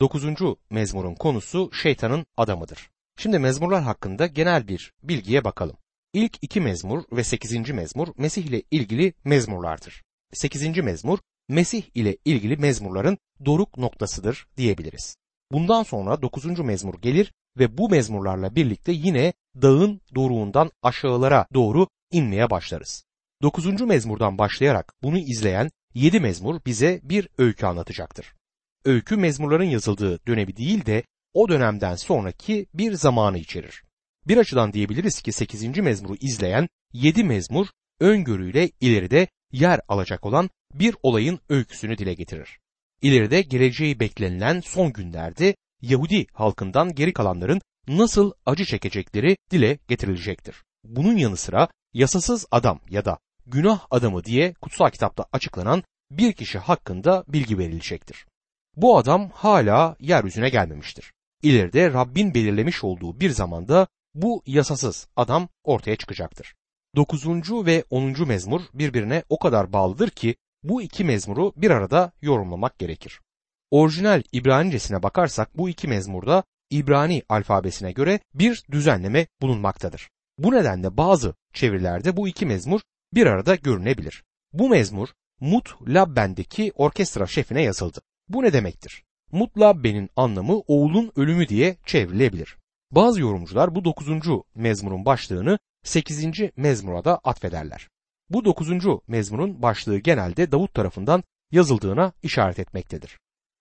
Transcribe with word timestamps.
9. 0.00 0.24
mezmurun 0.70 1.14
konusu 1.14 1.70
şeytanın 1.72 2.26
adamıdır. 2.36 2.90
Şimdi 3.16 3.38
mezmurlar 3.38 3.82
hakkında 3.82 4.26
genel 4.26 4.68
bir 4.68 4.92
bilgiye 5.02 5.44
bakalım. 5.44 5.76
İlk 6.12 6.38
iki 6.42 6.60
mezmur 6.60 7.04
ve 7.12 7.24
8. 7.24 7.70
mezmur 7.70 8.08
Mesih 8.18 8.44
ile 8.44 8.62
ilgili 8.70 9.14
mezmurlardır. 9.24 10.02
8. 10.32 10.78
mezmur 10.78 11.18
Mesih 11.48 11.82
ile 11.94 12.16
ilgili 12.24 12.56
mezmurların 12.56 13.18
doruk 13.44 13.78
noktasıdır 13.78 14.46
diyebiliriz. 14.56 15.16
Bundan 15.52 15.82
sonra 15.82 16.22
9. 16.22 16.58
mezmur 16.58 16.94
gelir 17.02 17.32
ve 17.58 17.78
bu 17.78 17.88
mezmurlarla 17.88 18.56
birlikte 18.56 18.92
yine 18.92 19.32
dağın 19.62 20.00
doruğundan 20.14 20.70
aşağılara 20.82 21.46
doğru 21.54 21.86
inmeye 22.10 22.50
başlarız. 22.50 23.04
9. 23.42 23.80
mezmurdan 23.80 24.38
başlayarak 24.38 24.94
bunu 25.02 25.18
izleyen 25.18 25.70
7 25.94 26.20
mezmur 26.20 26.60
bize 26.66 27.00
bir 27.02 27.28
öykü 27.38 27.66
anlatacaktır. 27.66 28.34
Öykü 28.84 29.16
mezmurların 29.16 29.64
yazıldığı 29.64 30.26
dönemi 30.26 30.56
değil 30.56 30.86
de 30.86 31.02
o 31.34 31.48
dönemden 31.48 31.96
sonraki 31.96 32.66
bir 32.74 32.92
zamanı 32.92 33.38
içerir. 33.38 33.82
Bir 34.28 34.36
açıdan 34.36 34.72
diyebiliriz 34.72 35.22
ki 35.22 35.32
8. 35.32 35.78
mezmuru 35.78 36.14
izleyen 36.20 36.68
7 36.92 37.24
mezmur 37.24 37.66
öngörüyle 38.00 38.70
ileride 38.80 39.28
yer 39.52 39.80
alacak 39.88 40.26
olan 40.26 40.50
bir 40.74 40.96
olayın 41.02 41.40
öyküsünü 41.48 41.98
dile 41.98 42.14
getirir. 42.14 42.58
İleride 43.02 43.42
geleceği 43.42 44.00
beklenilen 44.00 44.60
son 44.60 44.92
günlerde 44.92 45.54
Yahudi 45.82 46.26
halkından 46.32 46.94
geri 46.94 47.12
kalanların 47.12 47.60
nasıl 47.88 48.32
acı 48.46 48.64
çekecekleri 48.64 49.36
dile 49.50 49.78
getirilecektir. 49.88 50.64
Bunun 50.84 51.16
yanı 51.16 51.36
sıra 51.36 51.68
yasasız 51.94 52.46
adam 52.50 52.80
ya 52.90 53.04
da 53.04 53.18
günah 53.46 53.86
adamı 53.90 54.24
diye 54.24 54.52
kutsal 54.52 54.90
kitapta 54.90 55.26
açıklanan 55.32 55.82
bir 56.10 56.32
kişi 56.32 56.58
hakkında 56.58 57.24
bilgi 57.28 57.58
verilecektir. 57.58 58.26
Bu 58.76 58.98
adam 58.98 59.30
hala 59.30 59.96
yeryüzüne 60.00 60.48
gelmemiştir. 60.48 61.12
İleride 61.42 61.92
Rabbin 61.92 62.34
belirlemiş 62.34 62.84
olduğu 62.84 63.20
bir 63.20 63.30
zamanda 63.30 63.86
bu 64.14 64.42
yasasız 64.46 65.08
adam 65.16 65.48
ortaya 65.64 65.96
çıkacaktır. 65.96 66.54
9. 66.96 67.26
ve 67.66 67.84
10. 67.90 68.28
mezmur 68.28 68.60
birbirine 68.74 69.22
o 69.28 69.38
kadar 69.38 69.72
bağlıdır 69.72 70.10
ki 70.10 70.36
bu 70.62 70.82
iki 70.82 71.04
mezmuru 71.04 71.52
bir 71.56 71.70
arada 71.70 72.12
yorumlamak 72.22 72.78
gerekir. 72.78 73.20
Orijinal 73.70 74.22
İbranicesine 74.32 75.02
bakarsak 75.02 75.58
bu 75.58 75.68
iki 75.68 75.88
mezmurda 75.88 76.44
İbrani 76.70 77.22
alfabesine 77.28 77.92
göre 77.92 78.20
bir 78.34 78.64
düzenleme 78.70 79.26
bulunmaktadır. 79.42 80.08
Bu 80.38 80.52
nedenle 80.52 80.96
bazı 80.96 81.34
çevirilerde 81.52 82.16
bu 82.16 82.28
iki 82.28 82.46
mezmur 82.46 82.80
bir 83.14 83.26
arada 83.26 83.54
görünebilir. 83.54 84.24
Bu 84.52 84.68
mezmur 84.68 85.08
Mut 85.40 85.74
Labben'deki 85.88 86.72
orkestra 86.74 87.26
şefine 87.26 87.62
yazıldı. 87.62 88.00
Bu 88.28 88.42
ne 88.42 88.52
demektir? 88.52 89.04
Mut 89.32 89.58
Labben'in 89.58 90.10
anlamı 90.16 90.58
oğulun 90.58 91.12
ölümü 91.16 91.48
diye 91.48 91.76
çevrilebilir. 91.86 92.56
Bazı 92.90 93.20
yorumcular 93.20 93.74
bu 93.74 93.84
9. 93.84 94.08
mezmurun 94.54 95.04
başlığını 95.04 95.58
8. 95.82 96.26
mezmura 96.56 97.04
da 97.04 97.20
atfederler. 97.24 97.88
Bu 98.30 98.44
9. 98.44 98.68
mezmurun 99.08 99.62
başlığı 99.62 99.98
genelde 99.98 100.52
Davut 100.52 100.74
tarafından 100.74 101.22
yazıldığına 101.52 102.12
işaret 102.22 102.58
etmektedir. 102.58 103.18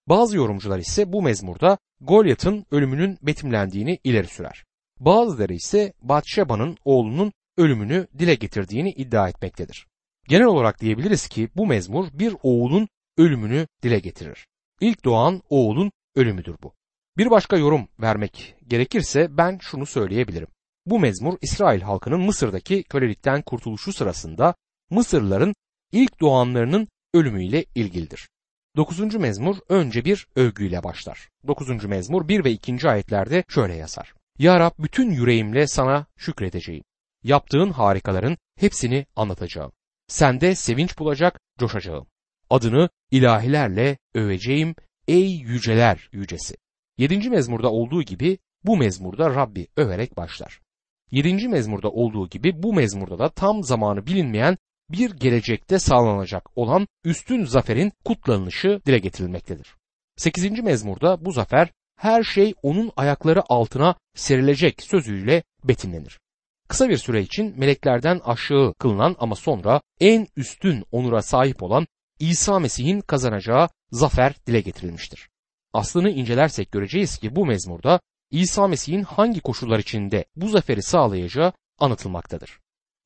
Bazı 0.09 0.37
yorumcular 0.37 0.79
ise 0.79 1.13
bu 1.13 1.21
mezmurda 1.21 1.77
Golyat'ın 2.01 2.65
ölümünün 2.71 3.17
betimlendiğini 3.21 3.99
ileri 4.03 4.27
sürer. 4.27 4.63
Bazıları 4.99 5.53
ise 5.53 5.93
Batşeba'nın 6.01 6.77
oğlunun 6.85 7.33
ölümünü 7.57 8.07
dile 8.19 8.35
getirdiğini 8.35 8.91
iddia 8.91 9.29
etmektedir. 9.29 9.87
Genel 10.27 10.45
olarak 10.45 10.81
diyebiliriz 10.81 11.27
ki 11.27 11.49
bu 11.55 11.67
mezmur 11.67 12.07
bir 12.13 12.35
oğulun 12.43 12.87
ölümünü 13.17 13.67
dile 13.83 13.99
getirir. 13.99 14.47
İlk 14.83 15.05
doğan 15.05 15.41
oğulun 15.49 15.91
ölümüdür 16.15 16.55
bu. 16.63 16.73
Bir 17.17 17.29
başka 17.31 17.57
yorum 17.57 17.87
vermek 17.99 18.55
gerekirse 18.67 19.37
ben 19.37 19.57
şunu 19.61 19.85
söyleyebilirim. 19.85 20.47
Bu 20.85 20.99
mezmur 20.99 21.37
İsrail 21.41 21.81
halkının 21.81 22.19
Mısır'daki 22.19 22.83
kölelikten 22.83 23.41
kurtuluşu 23.41 23.93
sırasında 23.93 24.55
Mısırlıların 24.89 25.55
ilk 25.91 26.21
doğanlarının 26.21 26.87
ölümüyle 27.13 27.65
ilgilidir. 27.75 28.29
9. 28.75 29.15
mezmur 29.15 29.57
önce 29.69 30.05
bir 30.05 30.27
övgüyle 30.35 30.83
başlar. 30.83 31.29
9. 31.47 31.85
mezmur 31.85 32.27
1 32.27 32.43
ve 32.43 32.51
2. 32.51 32.89
ayetlerde 32.89 33.43
şöyle 33.49 33.75
yazar. 33.75 34.13
Ya 34.39 34.59
Rab 34.59 34.71
bütün 34.79 35.11
yüreğimle 35.11 35.67
sana 35.67 36.05
şükredeceğim. 36.17 36.83
Yaptığın 37.23 37.69
harikaların 37.69 38.37
hepsini 38.59 39.05
anlatacağım. 39.15 39.71
Sende 40.07 40.55
sevinç 40.55 40.99
bulacak, 40.99 41.39
coşacağım. 41.59 42.07
Adını 42.49 42.89
ilahilerle 43.11 43.97
öveceğim 44.15 44.75
ey 45.07 45.31
yüceler 45.31 46.09
yücesi. 46.11 46.55
7. 46.97 47.29
mezmurda 47.29 47.71
olduğu 47.71 48.03
gibi 48.03 48.37
bu 48.63 48.77
mezmurda 48.77 49.35
Rabbi 49.35 49.67
överek 49.77 50.17
başlar. 50.17 50.59
7. 51.11 51.47
mezmurda 51.47 51.89
olduğu 51.89 52.29
gibi 52.29 52.63
bu 52.63 52.73
mezmurda 52.73 53.19
da 53.19 53.29
tam 53.29 53.63
zamanı 53.63 54.05
bilinmeyen 54.05 54.57
bir 54.89 55.11
gelecekte 55.11 55.79
sağlanacak 55.79 56.57
olan 56.57 56.87
üstün 57.03 57.45
zaferin 57.45 57.91
kutlanışı 58.05 58.81
dile 58.85 58.99
getirilmektedir. 58.99 59.75
8. 60.15 60.59
mezmurda 60.59 61.25
bu 61.25 61.31
zafer 61.31 61.69
her 61.95 62.23
şey 62.23 62.53
onun 62.63 62.91
ayakları 62.95 63.41
altına 63.49 63.95
serilecek 64.15 64.83
sözüyle 64.83 65.43
betimlenir. 65.63 66.19
Kısa 66.67 66.89
bir 66.89 66.97
süre 66.97 67.21
için 67.21 67.59
meleklerden 67.59 68.19
aşağı 68.25 68.73
kılınan 68.73 69.15
ama 69.19 69.35
sonra 69.35 69.81
en 69.99 70.27
üstün 70.37 70.83
onura 70.91 71.21
sahip 71.21 71.63
olan 71.63 71.87
İsa 72.19 72.59
Mesih'in 72.59 73.01
kazanacağı 73.01 73.69
zafer 73.91 74.35
dile 74.47 74.61
getirilmiştir. 74.61 75.29
Aslını 75.73 76.09
incelersek 76.09 76.71
göreceğiz 76.71 77.17
ki 77.17 77.35
bu 77.35 77.45
mezmurda 77.45 77.99
İsa 78.31 78.67
Mesih'in 78.67 79.03
hangi 79.03 79.41
koşullar 79.41 79.79
içinde 79.79 80.25
bu 80.35 80.49
zaferi 80.49 80.83
sağlayacağı 80.83 81.53
anlatılmaktadır. 81.79 82.59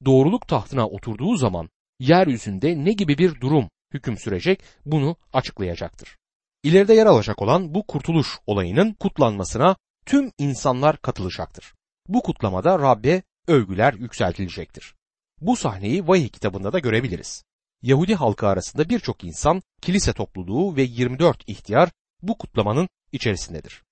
Doğruluk 0.05 0.47
tahtına 0.47 0.87
oturduğu 0.87 1.35
zaman 1.35 1.69
yeryüzünde 1.99 2.85
ne 2.85 2.91
gibi 2.91 3.17
bir 3.17 3.41
durum 3.41 3.69
hüküm 3.93 4.17
sürecek 4.17 4.63
bunu 4.85 5.15
açıklayacaktır. 5.33 6.17
İleride 6.63 6.93
yer 6.93 7.05
alacak 7.05 7.41
olan 7.41 7.73
bu 7.73 7.87
kurtuluş 7.87 8.37
olayının 8.45 8.93
kutlanmasına 8.93 9.75
tüm 10.05 10.31
insanlar 10.37 10.97
katılacaktır. 10.97 11.73
Bu 12.07 12.21
kutlamada 12.21 12.79
Rabbe 12.79 13.21
övgüler 13.47 13.93
yükseltilecektir. 13.93 14.95
Bu 15.41 15.55
sahneyi 15.55 16.07
Vahiy 16.07 16.29
kitabında 16.29 16.73
da 16.73 16.79
görebiliriz. 16.79 17.43
Yahudi 17.81 18.15
halkı 18.15 18.47
arasında 18.47 18.89
birçok 18.89 19.23
insan, 19.23 19.63
kilise 19.81 20.13
topluluğu 20.13 20.75
ve 20.75 20.81
24 20.81 21.49
ihtiyar 21.49 21.89
bu 22.21 22.37
kutlamanın 22.37 22.89
içerisindedir. 23.11 23.83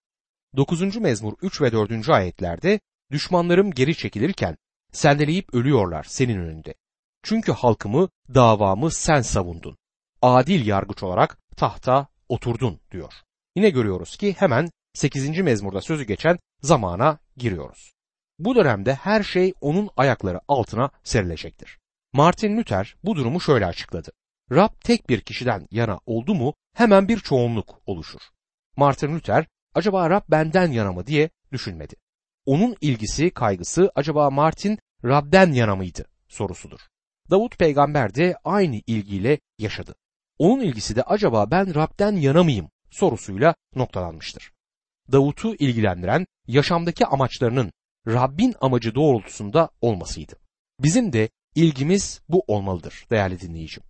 9. 0.55 0.97
mezmur 0.97 1.33
3 1.41 1.61
ve 1.61 1.71
4. 1.71 2.09
ayetlerde 2.09 2.79
düşmanlarım 3.11 3.71
geri 3.71 3.97
çekilirken 3.97 4.57
sendeleyip 4.91 5.53
ölüyorlar 5.53 6.03
senin 6.03 6.37
önünde. 6.37 6.73
Çünkü 7.23 7.51
halkımı, 7.51 8.09
davamı 8.33 8.91
sen 8.91 9.21
savundun. 9.21 9.77
Adil 10.21 10.67
yargıç 10.67 11.03
olarak 11.03 11.37
tahta 11.57 12.07
oturdun 12.29 12.79
diyor. 12.91 13.13
Yine 13.55 13.69
görüyoruz 13.69 14.17
ki 14.17 14.35
hemen 14.37 14.69
8. 14.93 15.39
mezmurda 15.39 15.81
sözü 15.81 16.03
geçen 16.03 16.39
zamana 16.61 17.19
giriyoruz. 17.37 17.93
Bu 18.39 18.55
dönemde 18.55 18.93
her 18.93 19.23
şey 19.23 19.53
onun 19.61 19.89
ayakları 19.97 20.39
altına 20.47 20.89
serilecektir. 21.03 21.79
Martin 22.15 22.57
Luther 22.57 22.95
bu 23.03 23.15
durumu 23.15 23.41
şöyle 23.41 23.65
açıkladı. 23.65 24.11
Rab 24.51 24.69
tek 24.83 25.09
bir 25.09 25.21
kişiden 25.21 25.67
yana 25.71 25.99
oldu 26.05 26.35
mu 26.35 26.53
hemen 26.73 27.07
bir 27.07 27.19
çoğunluk 27.19 27.81
oluşur. 27.85 28.21
Martin 28.77 29.15
Luther 29.15 29.47
acaba 29.73 30.09
Rab 30.09 30.21
benden 30.29 30.71
yana 30.71 30.91
mı 30.91 31.07
diye 31.07 31.29
düşünmedi. 31.51 31.95
Onun 32.45 32.75
ilgisi, 32.81 33.29
kaygısı 33.29 33.91
acaba 33.95 34.29
Martin 34.29 34.79
Rab'den 35.05 35.51
yana 35.51 35.75
mıydı 35.75 36.05
sorusudur. 36.27 36.79
Davut 37.31 37.59
peygamber 37.59 38.15
de 38.15 38.35
aynı 38.43 38.81
ilgiyle 38.87 39.39
yaşadı. 39.59 39.95
Onun 40.39 40.63
ilgisi 40.63 40.95
de 40.95 41.03
acaba 41.03 41.51
ben 41.51 41.75
Rab'den 41.75 42.15
yana 42.15 42.43
mıyım 42.43 42.69
sorusuyla 42.89 43.55
noktalanmıştır. 43.75 44.51
Davut'u 45.11 45.55
ilgilendiren 45.55 46.27
yaşamdaki 46.47 47.05
amaçlarının 47.05 47.71
Rabbin 48.07 48.55
amacı 48.61 48.95
doğrultusunda 48.95 49.69
olmasıydı. 49.81 50.35
Bizim 50.79 51.13
de 51.13 51.29
ilgimiz 51.55 52.21
bu 52.29 52.43
olmalıdır 52.47 53.05
değerli 53.11 53.39
dinleyicim. 53.39 53.83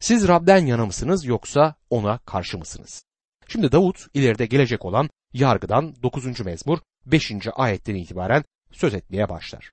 Siz 0.00 0.28
Rab'den 0.28 0.66
yana 0.66 0.86
mısınız 0.86 1.24
yoksa 1.24 1.74
ona 1.90 2.18
karşı 2.18 2.58
mısınız? 2.58 3.04
Şimdi 3.48 3.72
Davut 3.72 4.06
ileride 4.14 4.46
gelecek 4.46 4.84
olan 4.84 5.10
yargıdan 5.32 6.02
9. 6.02 6.40
mezmur 6.40 6.78
5. 7.06 7.32
ayetten 7.52 7.94
itibaren 7.94 8.44
söz 8.72 8.94
etmeye 8.94 9.28
başlar. 9.28 9.70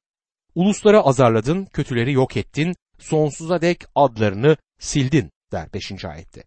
Ulusları 0.55 1.01
azarladın, 1.01 1.65
kötüleri 1.65 2.13
yok 2.13 2.37
ettin, 2.37 2.75
sonsuza 2.99 3.61
dek 3.61 3.83
adlarını 3.95 4.57
sildin 4.79 5.31
der 5.51 5.73
5. 5.73 6.05
ayette. 6.05 6.43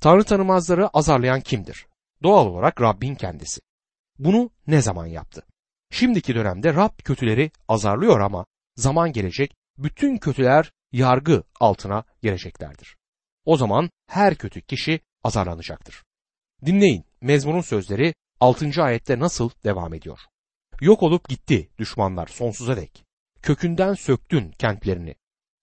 Tanrı 0.00 0.24
tanımazları 0.24 0.88
azarlayan 0.88 1.40
kimdir? 1.40 1.86
Doğal 2.22 2.46
olarak 2.46 2.80
Rabbin 2.80 3.14
kendisi. 3.14 3.60
Bunu 4.18 4.50
ne 4.66 4.82
zaman 4.82 5.06
yaptı? 5.06 5.42
Şimdiki 5.90 6.34
dönemde 6.34 6.74
Rab 6.74 6.98
kötüleri 7.04 7.50
azarlıyor 7.68 8.20
ama 8.20 8.46
zaman 8.76 9.12
gelecek 9.12 9.54
bütün 9.78 10.16
kötüler 10.16 10.72
yargı 10.92 11.42
altına 11.60 12.04
geleceklerdir. 12.22 12.96
O 13.44 13.56
zaman 13.56 13.90
her 14.06 14.34
kötü 14.34 14.60
kişi 14.60 15.00
azarlanacaktır. 15.24 16.02
Dinleyin 16.66 17.04
mezmurun 17.20 17.60
sözleri 17.60 18.14
6. 18.40 18.82
ayette 18.82 19.18
nasıl 19.18 19.50
devam 19.64 19.94
ediyor. 19.94 20.20
Yok 20.80 21.02
olup 21.02 21.28
gitti 21.28 21.70
düşmanlar 21.78 22.26
sonsuza 22.26 22.76
dek. 22.76 23.04
Kökünden 23.42 23.94
söktün 23.94 24.50
kentlerini. 24.50 25.14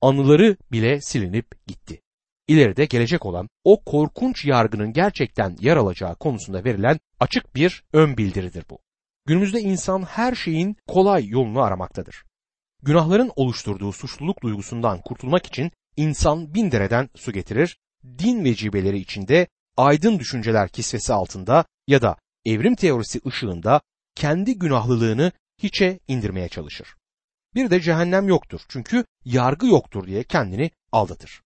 Anıları 0.01 0.57
bile 0.71 1.01
silinip 1.01 1.67
gitti. 1.67 2.01
İleride 2.47 2.85
gelecek 2.85 3.25
olan 3.25 3.49
o 3.63 3.83
korkunç 3.83 4.45
yargının 4.45 4.93
gerçekten 4.93 5.57
yer 5.59 5.77
alacağı 5.77 6.15
konusunda 6.15 6.63
verilen 6.63 6.99
açık 7.19 7.55
bir 7.55 7.83
ön 7.93 8.17
bildiridir 8.17 8.65
bu. 8.69 8.79
Günümüzde 9.25 9.59
insan 9.59 10.03
her 10.03 10.35
şeyin 10.35 10.75
kolay 10.87 11.27
yolunu 11.27 11.61
aramaktadır. 11.61 12.23
Günahların 12.83 13.31
oluşturduğu 13.35 13.91
suçluluk 13.91 14.43
duygusundan 14.43 15.01
kurtulmak 15.01 15.45
için 15.45 15.71
insan 15.97 16.53
bin 16.53 16.71
dereden 16.71 17.09
su 17.15 17.31
getirir, 17.31 17.77
din 18.03 18.43
vecibeleri 18.43 18.99
içinde 18.99 19.47
aydın 19.77 20.19
düşünceler 20.19 20.69
kisvesi 20.69 21.13
altında 21.13 21.65
ya 21.87 22.01
da 22.01 22.17
evrim 22.45 22.75
teorisi 22.75 23.21
ışığında 23.27 23.81
kendi 24.15 24.59
günahlılığını 24.59 25.31
hiçe 25.63 25.99
indirmeye 26.07 26.49
çalışır. 26.49 26.95
Bir 27.55 27.69
de 27.69 27.81
cehennem 27.81 28.27
yoktur 28.27 28.61
çünkü 28.69 29.05
yargı 29.25 29.67
yoktur 29.67 30.07
diye 30.07 30.23
kendini 30.23 30.71
aldatır. 30.91 31.41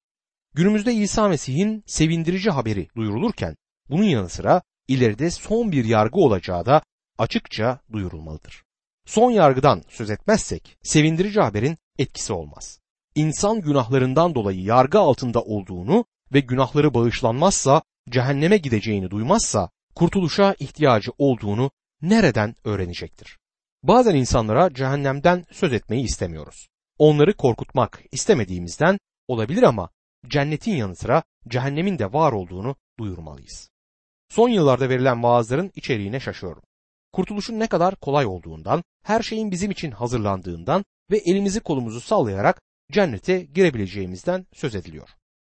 Günümüzde 0.55 0.95
İsa 0.95 1.29
Mesih'in 1.29 1.85
sevindirici 1.87 2.51
haberi 2.51 2.89
duyurulurken 2.97 3.57
bunun 3.91 4.05
yanı 4.05 4.29
sıra 4.29 4.63
ileride 4.89 5.31
son 5.31 5.73
bir 5.73 5.85
yargı 5.85 6.21
olacağı 6.21 6.67
da 6.67 6.83
açıkça 7.19 7.81
duyurulmalıdır. 7.93 8.63
Son 9.07 9.31
yargıdan 9.31 9.83
söz 9.89 10.11
etmezsek 10.11 10.77
sevindirici 10.83 11.41
haberin 11.41 11.79
etkisi 11.99 12.33
olmaz. 12.33 12.81
İnsan 13.15 13.61
günahlarından 13.61 14.35
dolayı 14.35 14.63
yargı 14.63 14.99
altında 14.99 15.41
olduğunu 15.41 16.05
ve 16.33 16.41
günahları 16.41 16.95
bağışlanmazsa 16.95 17.83
cehenneme 18.11 18.57
gideceğini 18.57 19.11
duymazsa 19.11 19.71
kurtuluşa 19.95 20.55
ihtiyacı 20.59 21.11
olduğunu 21.19 21.71
nereden 22.03 22.55
öğrenecektir? 22.65 23.39
Bazen 23.83 24.15
insanlara 24.15 24.75
cehennemden 24.75 25.45
söz 25.53 25.73
etmeyi 25.73 26.05
istemiyoruz. 26.05 26.69
Onları 26.99 27.37
korkutmak 27.37 28.03
istemediğimizden 28.13 28.99
olabilir 29.29 29.63
ama 29.63 29.91
cennetin 30.29 30.77
yanı 30.77 30.97
sıra 30.97 31.23
cehennemin 31.49 31.99
de 31.99 32.13
var 32.13 32.33
olduğunu 32.33 32.77
duyurmalıyız. 32.99 33.71
Son 34.29 34.49
yıllarda 34.49 34.89
verilen 34.89 35.23
vaazların 35.23 35.73
içeriğine 35.75 36.21
şaşıyorum. 36.21 36.63
Kurtuluşun 37.13 37.59
ne 37.59 37.67
kadar 37.67 37.97
kolay 37.97 38.27
olduğundan, 38.27 38.83
her 39.03 39.23
şeyin 39.23 39.51
bizim 39.51 39.71
için 39.71 39.91
hazırlandığından 39.91 40.85
ve 41.11 41.17
elimizi 41.17 41.61
kolumuzu 41.61 42.01
sallayarak 42.01 42.61
cennete 42.93 43.43
girebileceğimizden 43.43 44.47
söz 44.53 44.75
ediliyor. 44.75 45.09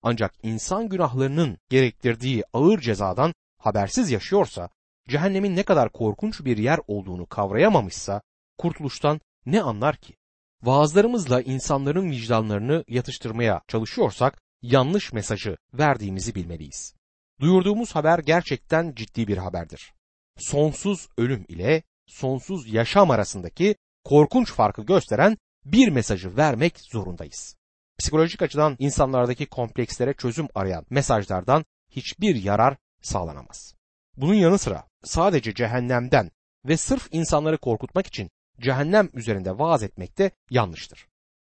Ancak 0.03 0.35
insan 0.43 0.89
günahlarının 0.89 1.59
gerektirdiği 1.69 2.45
ağır 2.53 2.81
cezadan 2.81 3.35
habersiz 3.59 4.11
yaşıyorsa, 4.11 4.69
cehennemin 5.09 5.57
ne 5.57 5.63
kadar 5.63 5.93
korkunç 5.93 6.45
bir 6.45 6.59
yer 6.59 6.81
olduğunu 6.87 7.27
kavrayamamışsa, 7.27 8.23
kurtuluştan 8.59 9.21
ne 9.47 9.63
anlar 9.63 9.97
ki? 9.97 10.15
Vaazlarımızla 10.63 11.43
insanların 11.43 12.11
vicdanlarını 12.11 12.85
yatıştırmaya 12.89 13.63
çalışıyorsak, 13.69 14.43
yanlış 14.63 15.13
mesajı 15.13 15.57
verdiğimizi 15.75 16.35
bilmeliyiz. 16.35 16.95
Duyurduğumuz 17.41 17.95
haber 17.95 18.19
gerçekten 18.19 18.95
ciddi 18.95 19.29
bir 19.29 19.37
haberdir. 19.37 19.93
Sonsuz 20.39 21.09
ölüm 21.19 21.45
ile 21.49 21.83
sonsuz 22.07 22.73
yaşam 22.73 23.11
arasındaki 23.11 23.77
korkunç 24.05 24.53
farkı 24.53 24.83
gösteren 24.83 25.39
bir 25.65 25.89
mesajı 25.89 26.37
vermek 26.37 26.81
zorundayız. 26.81 27.57
Psikolojik 27.99 28.43
açıdan 28.43 28.77
insanlardaki 28.79 29.47
komplekslere 29.47 30.15
çözüm 30.15 30.49
arayan 30.55 30.87
mesajlardan 30.91 31.65
hiçbir 31.91 32.35
yarar 32.35 32.77
sağlanamaz. 33.03 33.75
Bunun 34.17 34.35
yanı 34.35 34.59
sıra 34.59 34.89
sadece 35.05 35.55
cehennemden 35.55 36.31
ve 36.65 36.77
sırf 36.77 37.09
insanları 37.13 37.59
korkutmak 37.59 38.07
için 38.07 38.31
cehennem 38.61 39.11
üzerinde 39.13 39.59
vaaz 39.59 39.83
etmek 39.83 40.19
de 40.19 40.31
yanlıştır. 40.51 41.07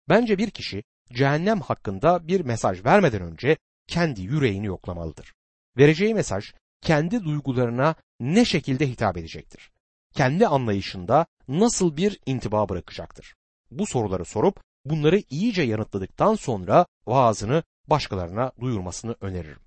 Bence 0.10 0.38
bir 0.38 0.50
kişi 0.50 0.84
cehennem 1.14 1.60
hakkında 1.60 2.28
bir 2.28 2.42
mesaj 2.42 2.86
vermeden 2.86 3.22
önce 3.22 3.58
kendi 3.88 4.22
yüreğini 4.22 4.66
yoklamalıdır. 4.66 5.34
Vereceği 5.78 6.14
mesaj 6.14 6.54
kendi 6.84 7.24
duygularına 7.24 7.96
ne 8.20 8.46
şekilde 8.46 8.90
hitap 8.90 9.18
edecektir? 9.18 9.72
Kendi 10.14 10.48
anlayışında 10.48 11.26
nasıl 11.48 11.98
bir 11.98 12.20
intiba 12.26 12.70
bırakacaktır? 12.70 13.36
Bu 13.72 13.86
soruları 13.86 14.26
sorup 14.26 14.62
bunları 14.86 15.22
iyice 15.30 15.62
yanıtladıktan 15.62 16.36
sonra 16.36 16.86
vaazını 17.06 17.64
başkalarına 17.88 18.52
duyurmasını 18.60 19.16
öneririm. 19.22 19.60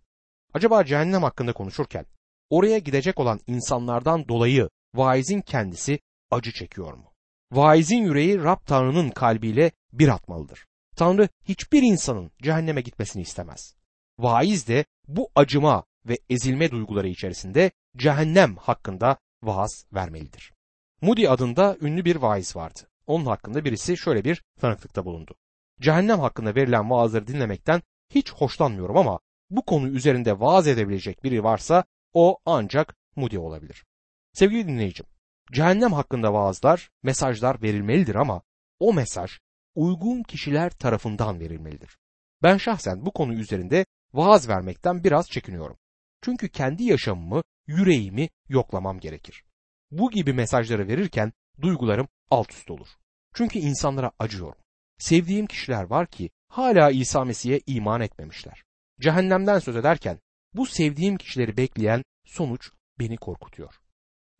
Acaba 0.54 0.84
cehennem 0.84 1.22
hakkında 1.22 1.52
konuşurken 1.52 2.06
oraya 2.50 2.78
gidecek 2.78 3.20
olan 3.20 3.40
insanlardan 3.46 4.28
dolayı 4.28 4.68
vaizin 4.94 5.40
kendisi 5.40 5.98
acı 6.30 6.52
çekiyor 6.52 6.94
mu? 6.94 7.12
Vaizin 7.52 8.02
yüreği 8.02 8.42
Rab 8.42 8.58
Tanrı'nın 8.66 9.10
kalbiyle 9.10 9.70
bir 9.92 10.08
atmalıdır. 10.08 10.66
Tanrı 10.96 11.28
hiçbir 11.44 11.82
insanın 11.82 12.30
cehenneme 12.42 12.80
gitmesini 12.80 13.22
istemez. 13.22 13.74
Vaiz 14.18 14.68
de 14.68 14.84
bu 15.08 15.30
acıma 15.34 15.84
ve 16.08 16.19
ezilme 16.31 16.70
duyguları 16.70 17.08
içerisinde 17.08 17.70
cehennem 17.97 18.56
hakkında 18.56 19.17
vaaz 19.43 19.87
vermelidir. 19.93 20.53
Moody 21.00 21.29
adında 21.29 21.76
ünlü 21.81 22.05
bir 22.05 22.17
vaiz 22.17 22.56
vardı. 22.56 22.81
Onun 23.06 23.26
hakkında 23.26 23.64
birisi 23.64 23.97
şöyle 23.97 24.25
bir 24.25 24.44
tanıklıkta 24.61 25.05
bulundu. 25.05 25.35
Cehennem 25.81 26.20
hakkında 26.20 26.55
verilen 26.55 26.91
vaazları 26.91 27.26
dinlemekten 27.26 27.82
hiç 28.11 28.32
hoşlanmıyorum 28.32 28.97
ama 28.97 29.20
bu 29.50 29.62
konu 29.62 29.88
üzerinde 29.88 30.41
vaaz 30.41 30.67
edebilecek 30.67 31.25
biri 31.25 31.44
varsa 31.44 31.85
o 32.12 32.38
ancak 32.47 32.97
Moody 33.17 33.38
olabilir. 33.38 33.85
Sevgili 34.32 34.69
dinleyicim, 34.69 35.06
cehennem 35.52 35.93
hakkında 35.93 36.32
vaazlar, 36.32 36.91
mesajlar 37.02 37.62
verilmelidir 37.62 38.14
ama 38.14 38.43
o 38.81 38.93
mesaj 38.93 39.31
uygun 39.75 40.23
kişiler 40.23 40.70
tarafından 40.70 41.41
verilmelidir. 41.41 41.99
Ben 42.43 42.56
şahsen 42.56 43.06
bu 43.06 43.12
konu 43.12 43.35
üzerinde 43.35 43.87
vaaz 44.12 44.49
vermekten 44.49 45.05
biraz 45.05 45.31
çekiniyorum. 45.31 45.76
Çünkü 46.22 46.48
kendi 46.48 46.84
yaşamımı, 46.84 47.42
yüreğimi 47.66 48.28
yoklamam 48.48 49.00
gerekir. 49.00 49.44
Bu 49.90 50.10
gibi 50.10 50.32
mesajları 50.32 50.88
verirken 50.88 51.32
duygularım 51.60 52.08
alt 52.30 52.52
üst 52.52 52.70
olur. 52.70 52.88
Çünkü 53.34 53.58
insanlara 53.58 54.12
acıyorum. 54.18 54.58
Sevdiğim 54.98 55.46
kişiler 55.46 55.84
var 55.84 56.06
ki 56.06 56.30
hala 56.48 56.90
İsa 56.90 57.24
Mesih'e 57.24 57.60
iman 57.66 58.00
etmemişler. 58.00 58.64
Cehennemden 59.00 59.58
söz 59.58 59.76
ederken 59.76 60.18
bu 60.54 60.66
sevdiğim 60.66 61.16
kişileri 61.16 61.56
bekleyen 61.56 62.02
sonuç 62.24 62.70
beni 62.98 63.16
korkutuyor. 63.16 63.74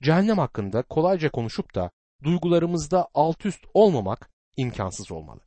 Cehennem 0.03 0.39
hakkında 0.39 0.83
kolayca 0.83 1.31
konuşup 1.31 1.75
da 1.75 1.91
duygularımızda 2.23 3.09
alt 3.15 3.47
üst 3.47 3.65
olmamak 3.75 4.31
imkansız 4.57 5.13
olmalı. 5.13 5.41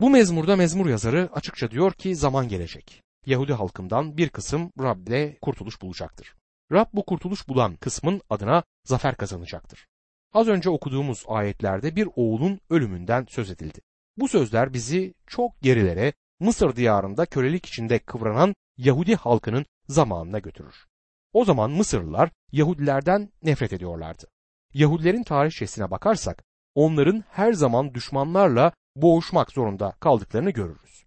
Bu 0.00 0.10
mezmurda 0.10 0.56
mezmur 0.56 0.86
yazarı 0.88 1.30
açıkça 1.32 1.70
diyor 1.70 1.92
ki 1.92 2.16
zaman 2.16 2.48
gelecek. 2.48 3.02
Yahudi 3.26 3.52
halkından 3.52 4.16
bir 4.16 4.28
kısım 4.28 4.72
Rab 4.80 5.06
ile 5.06 5.38
kurtuluş 5.42 5.82
bulacaktır. 5.82 6.34
Rab 6.72 6.86
bu 6.92 7.04
kurtuluş 7.04 7.48
bulan 7.48 7.76
kısmın 7.76 8.20
adına 8.30 8.62
zafer 8.84 9.16
kazanacaktır. 9.16 9.86
Az 10.32 10.48
önce 10.48 10.70
okuduğumuz 10.70 11.24
ayetlerde 11.28 11.96
bir 11.96 12.08
oğulun 12.16 12.60
ölümünden 12.70 13.26
söz 13.28 13.50
edildi. 13.50 13.80
Bu 14.16 14.28
sözler 14.28 14.72
bizi 14.72 15.14
çok 15.26 15.62
gerilere 15.62 16.12
Mısır 16.40 16.76
diyarında 16.76 17.26
kölelik 17.26 17.66
içinde 17.66 17.98
kıvranan 17.98 18.54
Yahudi 18.76 19.14
halkının 19.14 19.66
zamanına 19.88 20.38
götürür. 20.38 20.86
O 21.32 21.44
zaman 21.44 21.70
Mısırlılar 21.70 22.30
Yahudilerden 22.52 23.32
nefret 23.42 23.72
ediyorlardı. 23.72 24.26
Yahudilerin 24.74 25.22
tarihçesine 25.22 25.90
bakarsak 25.90 26.44
onların 26.74 27.24
her 27.30 27.52
zaman 27.52 27.94
düşmanlarla 27.94 28.72
boğuşmak 28.96 29.52
zorunda 29.52 29.92
kaldıklarını 30.00 30.50
görürüz. 30.50 31.05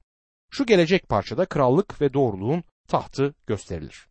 Şu 0.50 0.66
gelecek 0.66 1.10
parçada 1.10 1.46
krallık 1.46 2.02
ve 2.02 2.14
doğruluğun 2.14 2.64
tahtı 2.88 3.34
gösterilir. 3.48 4.08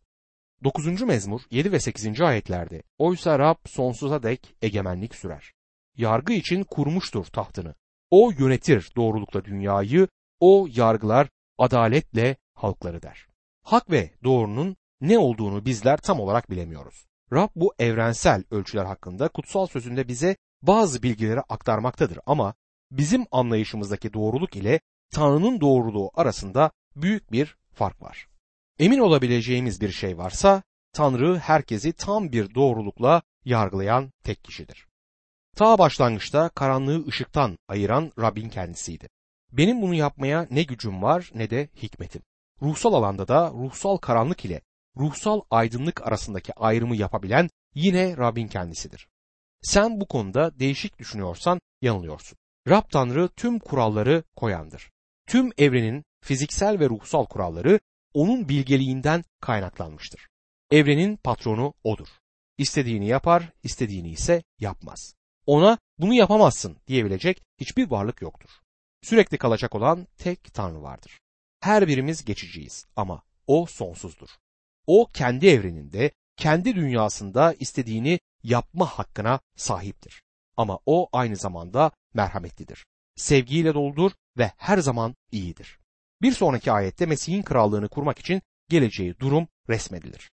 9. 0.63 1.01
mezmur 1.01 1.41
7 1.51 1.71
ve 1.71 1.79
8. 1.79 2.21
ayetlerde 2.21 2.83
Oysa 2.97 3.39
Rab 3.39 3.57
sonsuza 3.65 4.23
dek 4.23 4.55
egemenlik 4.61 5.15
sürer. 5.15 5.53
Yargı 5.97 6.33
için 6.33 6.63
kurmuştur 6.63 7.25
tahtını. 7.25 7.75
O 8.11 8.31
yönetir 8.39 8.91
doğrulukla 8.95 9.45
dünyayı, 9.45 10.07
o 10.39 10.67
yargılar 10.75 11.29
adaletle 11.57 12.35
halkları 12.53 13.01
der. 13.01 13.27
Hak 13.63 13.91
ve 13.91 14.11
doğrunun 14.23 14.75
ne 15.01 15.17
olduğunu 15.17 15.65
bizler 15.65 15.97
tam 15.97 16.19
olarak 16.19 16.49
bilemiyoruz. 16.49 17.05
Rab 17.33 17.49
bu 17.55 17.73
evrensel 17.79 18.43
ölçüler 18.51 18.85
hakkında 18.85 19.27
kutsal 19.27 19.67
sözünde 19.67 20.07
bize 20.07 20.35
bazı 20.61 21.03
bilgileri 21.03 21.39
aktarmaktadır 21.39 22.19
ama 22.25 22.53
bizim 22.91 23.25
anlayışımızdaki 23.31 24.13
doğruluk 24.13 24.55
ile 24.55 24.79
Tanrı'nın 25.11 25.61
doğruluğu 25.61 26.11
arasında 26.13 26.71
büyük 26.95 27.31
bir 27.31 27.57
fark 27.73 28.01
var. 28.01 28.27
Emin 28.79 28.99
olabileceğimiz 28.99 29.81
bir 29.81 29.91
şey 29.91 30.17
varsa 30.17 30.63
Tanrı 30.93 31.37
herkesi 31.37 31.93
tam 31.93 32.31
bir 32.31 32.55
doğrulukla 32.55 33.21
yargılayan 33.45 34.11
tek 34.23 34.43
kişidir. 34.43 34.87
Ta 35.55 35.77
başlangıçta 35.77 36.49
karanlığı 36.49 37.07
ışıktan 37.07 37.57
ayıran 37.67 38.11
Rabbin 38.19 38.49
kendisiydi. 38.49 39.09
Benim 39.51 39.81
bunu 39.81 39.95
yapmaya 39.95 40.47
ne 40.51 40.63
gücüm 40.63 41.01
var 41.01 41.31
ne 41.35 41.49
de 41.49 41.69
hikmetim. 41.81 42.21
Ruhsal 42.61 42.93
alanda 42.93 43.27
da 43.27 43.51
ruhsal 43.51 43.97
karanlık 43.97 44.45
ile 44.45 44.61
ruhsal 44.97 45.41
aydınlık 45.51 46.07
arasındaki 46.07 46.53
ayrımı 46.53 46.95
yapabilen 46.95 47.49
yine 47.75 48.17
Rabbin 48.17 48.47
kendisidir. 48.47 49.07
Sen 49.61 50.01
bu 50.01 50.07
konuda 50.07 50.59
değişik 50.59 50.99
düşünüyorsan 50.99 51.61
yanılıyorsun. 51.81 52.37
Rab 52.67 52.89
Tanrı 52.91 53.29
tüm 53.29 53.59
kuralları 53.59 54.23
koyandır. 54.35 54.91
Tüm 55.29 55.51
evrenin 55.57 56.03
fiziksel 56.21 56.79
ve 56.79 56.89
ruhsal 56.89 57.25
kuralları 57.25 57.79
onun 58.13 58.49
bilgeliğinden 58.49 59.23
kaynaklanmıştır. 59.41 60.27
Evrenin 60.71 61.15
patronu 61.15 61.73
odur. 61.83 62.07
İstediğini 62.57 63.07
yapar, 63.07 63.53
istediğini 63.63 64.09
ise 64.09 64.43
yapmaz. 64.59 65.15
Ona 65.45 65.77
bunu 65.97 66.13
yapamazsın 66.13 66.77
diyebilecek 66.87 67.41
hiçbir 67.59 67.91
varlık 67.91 68.21
yoktur. 68.21 68.49
Sürekli 69.01 69.37
kalacak 69.37 69.75
olan 69.75 70.07
tek 70.17 70.53
Tanrı 70.53 70.81
vardır. 70.81 71.19
Her 71.59 71.87
birimiz 71.87 72.25
geçiciyiz 72.25 72.85
ama 72.95 73.23
o 73.47 73.65
sonsuzdur. 73.65 74.29
O 74.87 75.09
kendi 75.13 75.47
evreninde, 75.47 76.11
kendi 76.37 76.75
dünyasında 76.75 77.53
istediğini 77.53 78.19
yapma 78.43 78.85
hakkına 78.85 79.39
sahiptir. 79.55 80.21
Ama 80.57 80.79
o 80.85 81.09
aynı 81.13 81.35
zamanda 81.35 81.91
merhametlidir. 82.13 82.85
Sevgiyle 83.19 83.73
doludur 83.73 84.11
ve 84.37 84.51
her 84.57 84.77
zaman 84.77 85.15
iyidir. 85.31 85.79
Bir 86.21 86.31
sonraki 86.31 86.71
ayette 86.71 87.05
Mesih'in 87.05 87.41
krallığını 87.41 87.89
kurmak 87.89 88.19
için 88.19 88.41
geleceği 88.69 89.19
durum 89.19 89.47
resmedilir. 89.69 90.31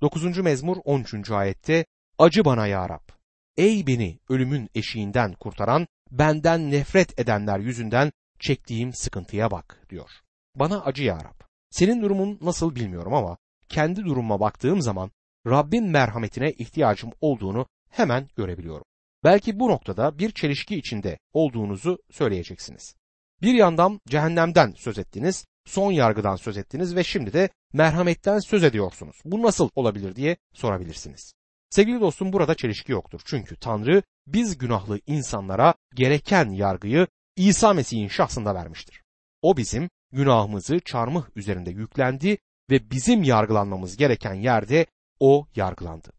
9. 0.00 0.38
mezmur 0.38 0.76
13. 0.84 1.30
ayette 1.30 1.86
Acı 2.18 2.44
bana 2.44 2.66
ya 2.66 2.88
Rab. 2.88 3.08
Ey 3.56 3.86
beni 3.86 4.18
ölümün 4.28 4.70
eşiğinden 4.74 5.32
kurtaran, 5.32 5.86
benden 6.10 6.70
nefret 6.70 7.20
edenler 7.20 7.58
yüzünden 7.58 8.12
çektiğim 8.38 8.92
sıkıntıya 8.92 9.50
bak 9.50 9.86
diyor. 9.88 10.10
Bana 10.54 10.80
acı 10.84 11.02
ya 11.02 11.16
Rab. 11.16 11.40
Senin 11.70 12.02
durumun 12.02 12.38
nasıl 12.40 12.74
bilmiyorum 12.74 13.14
ama 13.14 13.38
kendi 13.68 14.04
durumuma 14.04 14.40
baktığım 14.40 14.82
zaman 14.82 15.10
Rabbin 15.46 15.84
merhametine 15.84 16.52
ihtiyacım 16.52 17.10
olduğunu 17.20 17.66
hemen 17.88 18.28
görebiliyorum. 18.36 18.84
Belki 19.24 19.60
bu 19.60 19.68
noktada 19.68 20.18
bir 20.18 20.30
çelişki 20.30 20.76
içinde 20.76 21.18
olduğunuzu 21.32 21.98
söyleyeceksiniz. 22.10 22.94
Bir 23.42 23.54
yandan 23.54 24.00
cehennemden 24.08 24.72
söz 24.76 24.98
ettiniz, 24.98 25.44
son 25.66 25.92
yargıdan 25.92 26.36
söz 26.36 26.56
ettiniz 26.56 26.96
ve 26.96 27.04
şimdi 27.04 27.32
de 27.32 27.48
merhametten 27.72 28.38
söz 28.38 28.64
ediyorsunuz. 28.64 29.16
Bu 29.24 29.42
nasıl 29.42 29.68
olabilir 29.74 30.16
diye 30.16 30.36
sorabilirsiniz. 30.52 31.34
Sevgili 31.70 32.00
dostum 32.00 32.32
burada 32.32 32.54
çelişki 32.54 32.92
yoktur. 32.92 33.20
Çünkü 33.24 33.56
Tanrı 33.56 34.02
biz 34.26 34.58
günahlı 34.58 35.00
insanlara 35.06 35.74
gereken 35.94 36.50
yargıyı 36.50 37.06
İsa 37.36 37.72
Mesih'in 37.72 38.08
şahsında 38.08 38.54
vermiştir. 38.54 39.02
O 39.42 39.56
bizim 39.56 39.90
günahımızı 40.12 40.80
çarmıh 40.80 41.24
üzerinde 41.36 41.70
yüklendi 41.70 42.38
ve 42.70 42.90
bizim 42.90 43.22
yargılanmamız 43.22 43.96
gereken 43.96 44.34
yerde 44.34 44.86
o 45.20 45.46
yargılandı. 45.56 46.12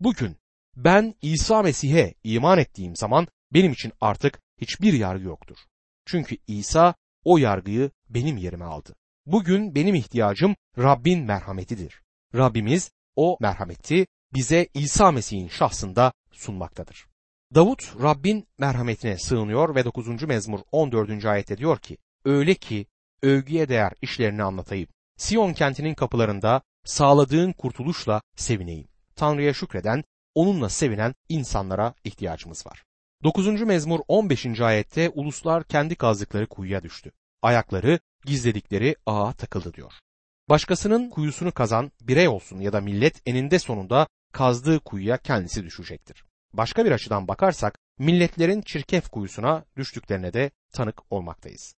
Bugün 0.00 0.36
ben 0.76 1.14
İsa 1.22 1.62
Mesih'e 1.62 2.14
iman 2.24 2.58
ettiğim 2.58 2.96
zaman 2.96 3.26
benim 3.54 3.72
için 3.72 3.92
artık 4.00 4.40
hiçbir 4.60 4.92
yargı 4.92 5.24
yoktur. 5.24 5.56
Çünkü 6.06 6.36
İsa 6.46 6.94
o 7.24 7.38
yargıyı 7.38 7.90
benim 8.10 8.36
yerime 8.36 8.64
aldı. 8.64 8.94
Bugün 9.26 9.74
benim 9.74 9.94
ihtiyacım 9.94 10.56
Rabbin 10.78 11.24
merhametidir. 11.24 12.02
Rabbimiz 12.34 12.90
o 13.16 13.36
merhameti 13.40 14.06
bize 14.34 14.68
İsa 14.74 15.12
Mesih'in 15.12 15.48
şahsında 15.48 16.12
sunmaktadır. 16.32 17.06
Davut 17.54 18.02
Rabbin 18.02 18.46
merhametine 18.58 19.18
sığınıyor 19.18 19.74
ve 19.74 19.84
9. 19.84 20.22
mezmur 20.22 20.60
14. 20.72 21.24
ayette 21.24 21.58
diyor 21.58 21.78
ki 21.78 21.96
öyle 22.24 22.54
ki 22.54 22.86
övgüye 23.22 23.68
değer 23.68 23.92
işlerini 24.02 24.42
anlatayım. 24.42 24.88
Siyon 25.16 25.52
kentinin 25.52 25.94
kapılarında 25.94 26.62
sağladığın 26.84 27.52
kurtuluşla 27.52 28.22
sevineyim. 28.36 28.88
Tanrı'ya 29.16 29.54
şükreden, 29.54 30.04
onunla 30.34 30.68
sevinen 30.68 31.14
insanlara 31.28 31.94
ihtiyacımız 32.04 32.66
var. 32.66 32.84
9. 33.24 33.62
mezmur 33.62 34.00
15. 34.08 34.60
ayette 34.60 35.08
uluslar 35.08 35.64
kendi 35.64 35.94
kazdıkları 35.94 36.46
kuyuya 36.46 36.82
düştü. 36.82 37.12
Ayakları 37.42 37.98
gizledikleri 38.24 38.96
ağa 39.06 39.32
takıldı 39.32 39.74
diyor. 39.74 39.92
Başkasının 40.48 41.10
kuyusunu 41.10 41.52
kazan 41.52 41.92
birey 42.00 42.28
olsun 42.28 42.60
ya 42.60 42.72
da 42.72 42.80
millet 42.80 43.22
eninde 43.26 43.58
sonunda 43.58 44.06
kazdığı 44.32 44.80
kuyuya 44.80 45.16
kendisi 45.16 45.64
düşecektir. 45.64 46.24
Başka 46.52 46.84
bir 46.84 46.92
açıdan 46.92 47.28
bakarsak 47.28 47.78
milletlerin 47.98 48.60
çirkef 48.60 49.08
kuyusuna 49.08 49.64
düştüklerine 49.76 50.32
de 50.32 50.50
tanık 50.72 51.12
olmaktayız. 51.12 51.74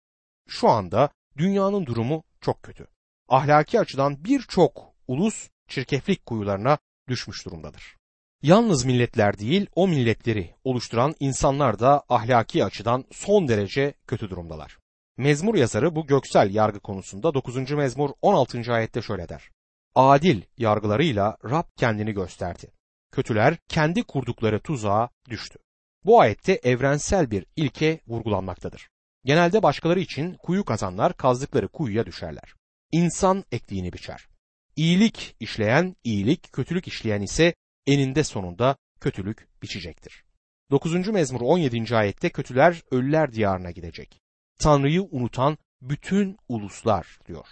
Şu 0.49 0.69
anda 0.69 1.11
dünyanın 1.37 1.87
durumu 1.87 2.25
çok 2.41 2.63
kötü. 2.63 2.87
Ahlaki 3.29 3.81
açıdan 3.81 4.25
birçok 4.25 4.95
ulus 5.09 5.49
çirkeflik 5.69 6.27
kuyularına 6.27 6.79
düşmüş 7.09 7.47
durumdadır. 7.47 7.97
Yalnız 8.43 8.85
milletler 8.85 9.39
değil, 9.39 9.67
o 9.75 9.89
milletleri 9.89 10.55
oluşturan 10.65 11.15
insanlar 11.21 11.79
da 11.79 12.03
ahlaki 12.09 12.65
açıdan 12.65 13.05
son 13.13 13.49
derece 13.49 13.95
kötü 14.07 14.31
durumdalar. 14.31 14.79
Mezmur 15.17 15.55
yazarı 15.55 15.95
bu 15.97 16.07
göksel 16.07 16.55
yargı 16.55 16.81
konusunda 16.81 17.35
9. 17.35 17.71
mezmur 17.71 18.11
16. 18.23 18.73
ayette 18.73 19.03
şöyle 19.03 19.29
der. 19.29 19.51
Adil 19.95 20.43
yargılarıyla 20.59 21.37
Rab 21.45 21.65
kendini 21.77 22.13
gösterdi. 22.13 22.71
Kötüler 23.13 23.57
kendi 23.69 24.03
kurdukları 24.03 24.61
tuzağa 24.61 25.09
düştü. 25.31 25.59
Bu 26.05 26.21
ayette 26.21 26.53
evrensel 26.53 27.31
bir 27.31 27.47
ilke 27.57 28.01
vurgulanmaktadır. 28.07 28.89
Genelde 29.25 29.63
başkaları 29.63 30.01
için 30.01 30.35
kuyu 30.35 30.65
kazanlar 30.65 31.17
kazdıkları 31.17 31.69
kuyuya 31.69 32.07
düşerler. 32.07 32.55
İnsan 32.93 33.45
ektiğini 33.53 33.93
biçer. 33.93 34.29
İyilik 34.77 35.37
işleyen 35.41 35.97
iyilik, 36.05 36.53
kötülük 36.53 36.89
işleyen 36.89 37.23
ise 37.23 37.55
eninde 37.87 38.25
sonunda 38.25 38.77
kötülük 39.01 39.49
biçecektir. 39.63 40.25
9. 40.71 41.09
mezmur 41.09 41.41
17. 41.41 41.97
ayette 41.97 42.31
kötüler 42.31 42.83
ölüler 42.91 43.33
diyarına 43.33 43.71
gidecek. 43.71 44.21
Tanrı'yı 44.59 45.03
unutan 45.03 45.59
bütün 45.81 46.37
uluslar 46.49 47.19
diyor. 47.27 47.47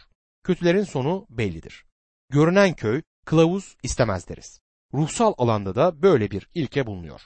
Kötülerin 0.44 0.84
sonu 0.84 1.26
bellidir. 1.30 1.84
Görünen 2.28 2.74
köy 2.74 3.02
kılavuz 3.26 3.76
istemez 3.82 4.28
deriz. 4.28 4.60
Ruhsal 4.94 5.34
alanda 5.38 5.74
da 5.74 6.02
böyle 6.02 6.30
bir 6.30 6.48
ilke 6.54 6.86
bulunuyor. 6.86 7.20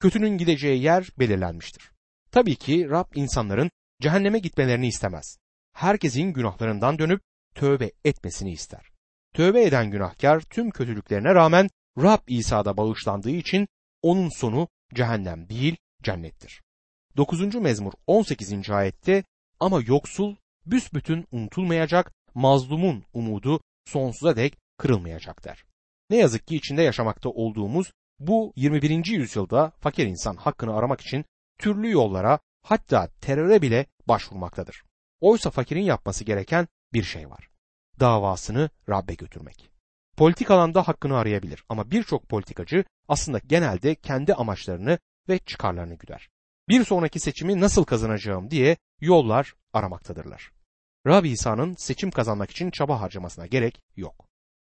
Kötünün 0.00 0.38
gideceği 0.38 0.82
yer 0.82 1.08
belirlenmiştir. 1.18 1.90
Tabii 2.30 2.56
ki 2.56 2.90
Rab 2.90 3.06
insanların 3.14 3.70
cehenneme 4.00 4.38
gitmelerini 4.38 4.86
istemez. 4.86 5.38
Herkesin 5.72 6.32
günahlarından 6.32 6.98
dönüp 6.98 7.20
tövbe 7.54 7.92
etmesini 8.04 8.52
ister. 8.52 8.90
Tövbe 9.34 9.62
eden 9.62 9.90
günahkar 9.90 10.40
tüm 10.40 10.70
kötülüklerine 10.70 11.34
rağmen 11.34 11.68
Rab 11.98 12.18
İsa'da 12.26 12.76
bağışlandığı 12.76 13.30
için 13.30 13.68
onun 14.02 14.28
sonu 14.28 14.68
cehennem 14.94 15.48
değil 15.48 15.76
cennettir. 16.02 16.62
9. 17.16 17.54
mezmur 17.54 17.92
18. 18.06 18.70
ayette 18.70 19.24
ama 19.60 19.80
yoksul 19.86 20.36
büsbütün 20.66 21.26
unutulmayacak, 21.32 22.12
mazlumun 22.34 23.04
umudu 23.12 23.60
sonsuza 23.84 24.36
dek 24.36 24.58
kırılmayacak 24.78 25.44
der. 25.44 25.64
Ne 26.10 26.16
yazık 26.16 26.46
ki 26.46 26.56
içinde 26.56 26.82
yaşamakta 26.82 27.28
olduğumuz 27.28 27.92
bu 28.18 28.52
21. 28.56 29.06
yüzyılda 29.06 29.72
fakir 29.80 30.06
insan 30.06 30.36
hakkını 30.36 30.76
aramak 30.76 31.00
için 31.00 31.24
türlü 31.58 31.90
yollara 31.90 32.38
hatta 32.62 33.08
teröre 33.20 33.62
bile 33.62 33.86
başvurmaktadır. 34.08 34.84
Oysa 35.20 35.50
fakirin 35.50 35.82
yapması 35.82 36.24
gereken 36.24 36.68
bir 36.92 37.02
şey 37.02 37.30
var. 37.30 37.48
Davasını 38.00 38.70
Rabbe 38.88 39.14
götürmek. 39.14 39.73
Politik 40.16 40.50
alanda 40.50 40.88
hakkını 40.88 41.16
arayabilir 41.16 41.64
ama 41.68 41.90
birçok 41.90 42.28
politikacı 42.28 42.84
aslında 43.08 43.38
genelde 43.46 43.94
kendi 43.94 44.34
amaçlarını 44.34 44.98
ve 45.28 45.38
çıkarlarını 45.38 45.94
güder. 45.94 46.28
Bir 46.68 46.84
sonraki 46.84 47.20
seçimi 47.20 47.60
nasıl 47.60 47.84
kazanacağım 47.84 48.50
diye 48.50 48.76
yollar 49.00 49.54
aramaktadırlar. 49.72 50.52
Rab 51.06 51.24
İsa'nın 51.24 51.74
seçim 51.78 52.10
kazanmak 52.10 52.50
için 52.50 52.70
çaba 52.70 53.00
harcamasına 53.00 53.46
gerek 53.46 53.80
yok. 53.96 54.28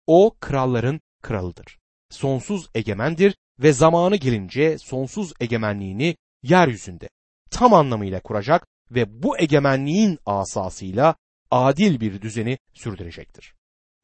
O 0.06 0.36
kralların 0.40 1.00
kralıdır. 1.22 1.78
Sonsuz 2.10 2.70
egemendir 2.74 3.36
ve 3.58 3.72
zamanı 3.72 4.16
gelince 4.16 4.78
sonsuz 4.78 5.32
egemenliğini 5.40 6.16
yeryüzünde 6.42 7.08
tam 7.50 7.74
anlamıyla 7.74 8.20
kuracak 8.20 8.66
ve 8.90 9.22
bu 9.22 9.38
egemenliğin 9.38 10.18
asasıyla 10.26 11.16
adil 11.50 12.00
bir 12.00 12.22
düzeni 12.22 12.58
sürdürecektir. 12.74 13.57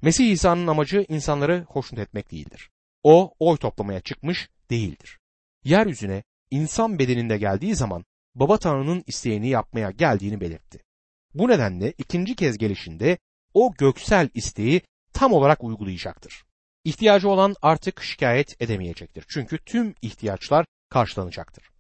Mesih 0.05 0.31
İsa'nın 0.31 0.67
amacı 0.67 1.07
insanları 1.09 1.65
hoşnut 1.69 2.01
etmek 2.01 2.31
değildir. 2.31 2.71
O 3.03 3.35
oy 3.39 3.57
toplamaya 3.57 4.01
çıkmış 4.01 4.49
değildir. 4.71 5.19
Yeryüzüne 5.65 6.23
insan 6.51 6.99
bedeninde 6.99 7.39
geldiği 7.39 7.75
zaman 7.75 8.05
Baba 8.35 8.59
Tanrı'nın 8.59 9.05
isteğini 9.07 9.49
yapmaya 9.49 9.91
geldiğini 9.91 10.41
belirtti. 10.41 10.83
Bu 11.35 11.49
nedenle 11.49 11.93
ikinci 11.99 12.37
kez 12.37 12.59
gelişinde 12.59 13.19
o 13.55 13.75
göksel 13.79 14.29
isteği 14.35 14.83
tam 15.13 15.33
olarak 15.33 15.65
uygulayacaktır. 15.65 16.45
İhtiyacı 16.85 17.29
olan 17.29 17.55
artık 17.63 18.03
şikayet 18.03 18.63
edemeyecektir. 18.63 19.25
Çünkü 19.29 19.59
tüm 19.59 19.95
ihtiyaçlar 20.03 20.67
karşılanacaktır. 20.91 21.71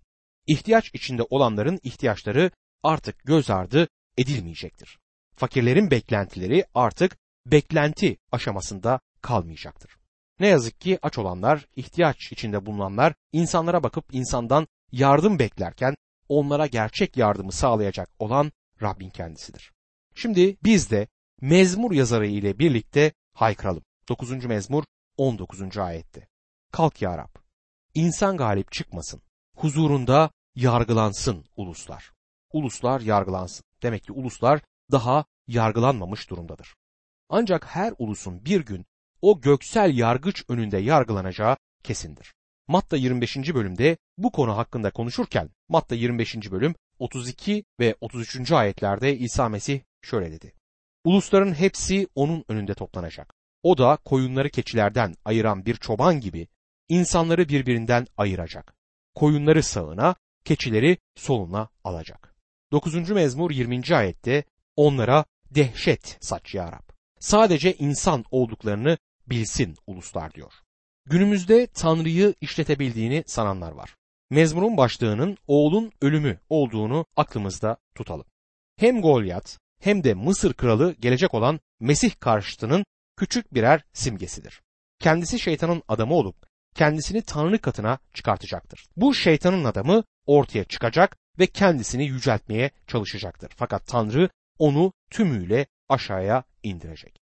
İhtiyaç 0.47 0.90
içinde 0.95 1.23
olanların 1.23 1.81
ihtiyaçları 1.83 2.50
artık 2.83 3.25
göz 3.25 3.50
ardı 3.50 3.88
edilmeyecektir. 4.19 4.99
Fakirlerin 5.37 5.90
beklentileri 5.90 6.64
artık 6.75 7.16
beklenti 7.47 8.17
aşamasında 8.33 9.01
kalmayacaktır. 9.21 9.97
Ne 10.41 10.47
yazık 10.47 10.81
ki 10.81 10.99
aç 11.03 11.19
olanlar, 11.19 11.67
ihtiyaç 11.77 12.33
içinde 12.33 12.67
bulunanlar 12.67 13.15
insanlara 13.33 13.83
bakıp 13.83 14.15
insandan 14.15 14.67
yardım 14.93 15.39
beklerken 15.39 15.95
onlara 16.29 16.67
gerçek 16.67 17.17
yardımı 17.17 17.53
sağlayacak 17.53 18.11
olan 18.19 18.53
Rabbin 18.83 19.11
kendisidir. 19.11 19.73
Şimdi 20.15 20.57
biz 20.65 20.91
de 20.91 21.09
mezmur 21.41 21.93
yazarı 21.93 22.27
ile 22.27 22.59
birlikte 22.59 23.13
haykıralım. 23.33 23.83
9. 24.09 24.45
mezmur 24.45 24.85
19. 25.17 25.79
ayette. 25.79 26.29
Kalk 26.73 27.03
ya 27.03 27.19
Rab, 27.19 27.35
insan 27.95 28.37
galip 28.37 28.73
çıkmasın, 28.73 29.23
huzurunda 29.57 30.31
yargılansın 30.55 31.45
uluslar. 31.57 32.13
Uluslar 32.53 33.01
yargılansın. 33.01 33.65
Demek 33.83 34.03
ki 34.03 34.13
uluslar 34.13 34.61
daha 34.93 35.25
yargılanmamış 35.47 36.31
durumdadır. 36.31 36.75
Ancak 37.28 37.66
her 37.66 37.93
ulusun 37.99 38.45
bir 38.45 38.61
gün 38.61 38.87
o 39.23 39.40
göksel 39.40 39.99
yargıç 39.99 40.45
önünde 40.49 40.78
yargılanacağı 40.78 41.57
kesindir. 41.83 42.35
Matta 42.69 42.97
25. 42.97 43.37
bölümde 43.37 43.97
bu 44.19 44.33
konu 44.33 44.57
hakkında 44.57 44.90
konuşurken 44.90 45.50
Matta 45.69 45.95
25. 45.95 46.50
bölüm 46.50 46.75
32 46.99 47.64
ve 47.81 47.95
33. 48.00 48.52
ayetlerde 48.52 49.16
İsa 49.16 49.49
Mesih 49.49 49.81
şöyle 50.02 50.33
dedi. 50.33 50.52
Ulusların 51.04 51.54
hepsi 51.54 52.09
onun 52.14 52.45
önünde 52.49 52.75
toplanacak. 52.75 53.35
O 53.62 53.78
da 53.78 53.99
koyunları 54.04 54.50
keçilerden 54.50 55.14
ayıran 55.25 55.66
bir 55.66 55.75
çoban 55.75 56.21
gibi 56.21 56.49
insanları 56.88 57.49
birbirinden 57.49 58.07
ayıracak. 58.16 58.75
Koyunları 59.14 59.62
sağına, 59.62 60.14
keçileri 60.45 60.99
soluna 61.14 61.69
alacak. 61.85 62.35
9. 62.73 63.11
mezmur 63.11 63.50
20. 63.50 63.97
ayette 63.97 64.45
onlara 64.76 65.25
dehşet 65.50 66.16
saç 66.21 66.54
ya. 66.54 66.81
Sadece 67.25 67.75
insan 67.75 68.25
olduklarını 68.31 68.99
bilsin 69.26 69.76
uluslar 69.87 70.35
diyor. 70.35 70.52
Günümüzde 71.07 71.66
Tanrı'yı 71.66 72.35
işletebildiğini 72.40 73.25
sananlar 73.26 73.73
var. 73.73 73.95
Mezmurun 74.31 74.76
başlığının 74.76 75.37
oğlun 75.47 75.93
ölümü 76.02 76.38
olduğunu 76.49 77.07
aklımızda 77.16 77.76
tutalım. 77.95 78.26
Hem 78.76 79.02
Golyat 79.02 79.59
hem 79.81 80.04
de 80.04 80.14
Mısır 80.14 80.54
kralı 80.54 80.95
gelecek 81.00 81.35
olan 81.35 81.61
Mesih 81.81 82.11
karşıtının 82.21 82.85
küçük 83.16 83.54
birer 83.54 83.85
simgesidir. 83.93 84.62
Kendisi 84.99 85.38
şeytanın 85.38 85.83
adamı 85.88 86.14
olup 86.14 86.37
kendisini 86.75 87.23
Tanrı 87.23 87.59
katına 87.59 87.99
çıkartacaktır. 88.14 88.87
Bu 88.97 89.14
şeytanın 89.14 89.64
adamı 89.64 90.04
ortaya 90.26 90.64
çıkacak 90.64 91.16
ve 91.38 91.47
kendisini 91.47 92.07
yüceltmeye 92.07 92.71
çalışacaktır. 92.87 93.52
Fakat 93.57 93.87
Tanrı 93.87 94.28
onu 94.59 94.93
tümüyle 95.11 95.66
aşağıya 95.88 96.45
indirecek. 96.62 97.21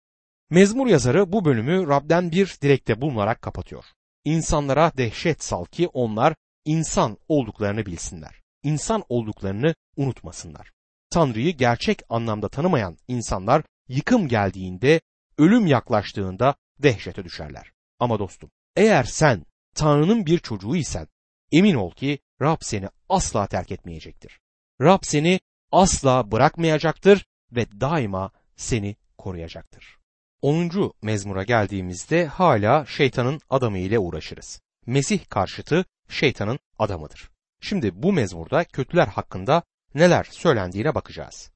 Mezmur 0.50 0.86
yazarı 0.86 1.32
bu 1.32 1.44
bölümü 1.44 1.88
Rab'den 1.88 2.32
bir 2.32 2.56
dilekte 2.62 3.00
bulunarak 3.00 3.42
kapatıyor. 3.42 3.84
İnsanlara 4.24 4.92
dehşet 4.96 5.44
sal 5.44 5.64
ki 5.64 5.88
onlar 5.88 6.34
insan 6.64 7.18
olduklarını 7.28 7.86
bilsinler. 7.86 8.40
İnsan 8.62 9.04
olduklarını 9.08 9.74
unutmasınlar. 9.96 10.70
Tanrı'yı 11.10 11.56
gerçek 11.56 12.02
anlamda 12.08 12.48
tanımayan 12.48 12.96
insanlar 13.08 13.62
yıkım 13.88 14.28
geldiğinde, 14.28 15.00
ölüm 15.38 15.66
yaklaştığında 15.66 16.54
dehşete 16.78 17.24
düşerler. 17.24 17.72
Ama 17.98 18.18
dostum, 18.18 18.50
eğer 18.76 19.04
sen 19.04 19.46
Tanrı'nın 19.74 20.26
bir 20.26 20.38
çocuğu 20.38 20.76
isen 20.76 21.06
emin 21.52 21.74
ol 21.74 21.90
ki 21.90 22.18
Rab 22.42 22.58
seni 22.60 22.88
asla 23.08 23.46
terk 23.46 23.72
etmeyecektir. 23.72 24.40
Rab 24.80 25.00
seni 25.02 25.40
asla 25.72 26.32
bırakmayacaktır 26.32 27.26
ve 27.52 27.80
daima 27.80 28.30
seni 28.60 28.96
koruyacaktır. 29.18 29.98
10. 30.42 30.92
mezmura 31.02 31.42
geldiğimizde 31.42 32.26
hala 32.26 32.86
şeytanın 32.86 33.40
adamı 33.50 33.78
ile 33.78 33.98
uğraşırız. 33.98 34.60
Mesih 34.86 35.20
karşıtı 35.28 35.84
şeytanın 36.08 36.58
adamıdır. 36.78 37.30
Şimdi 37.60 38.02
bu 38.02 38.12
mezmurda 38.12 38.64
kötüler 38.64 39.06
hakkında 39.06 39.62
neler 39.94 40.24
söylendiğine 40.30 40.94
bakacağız. 40.94 41.50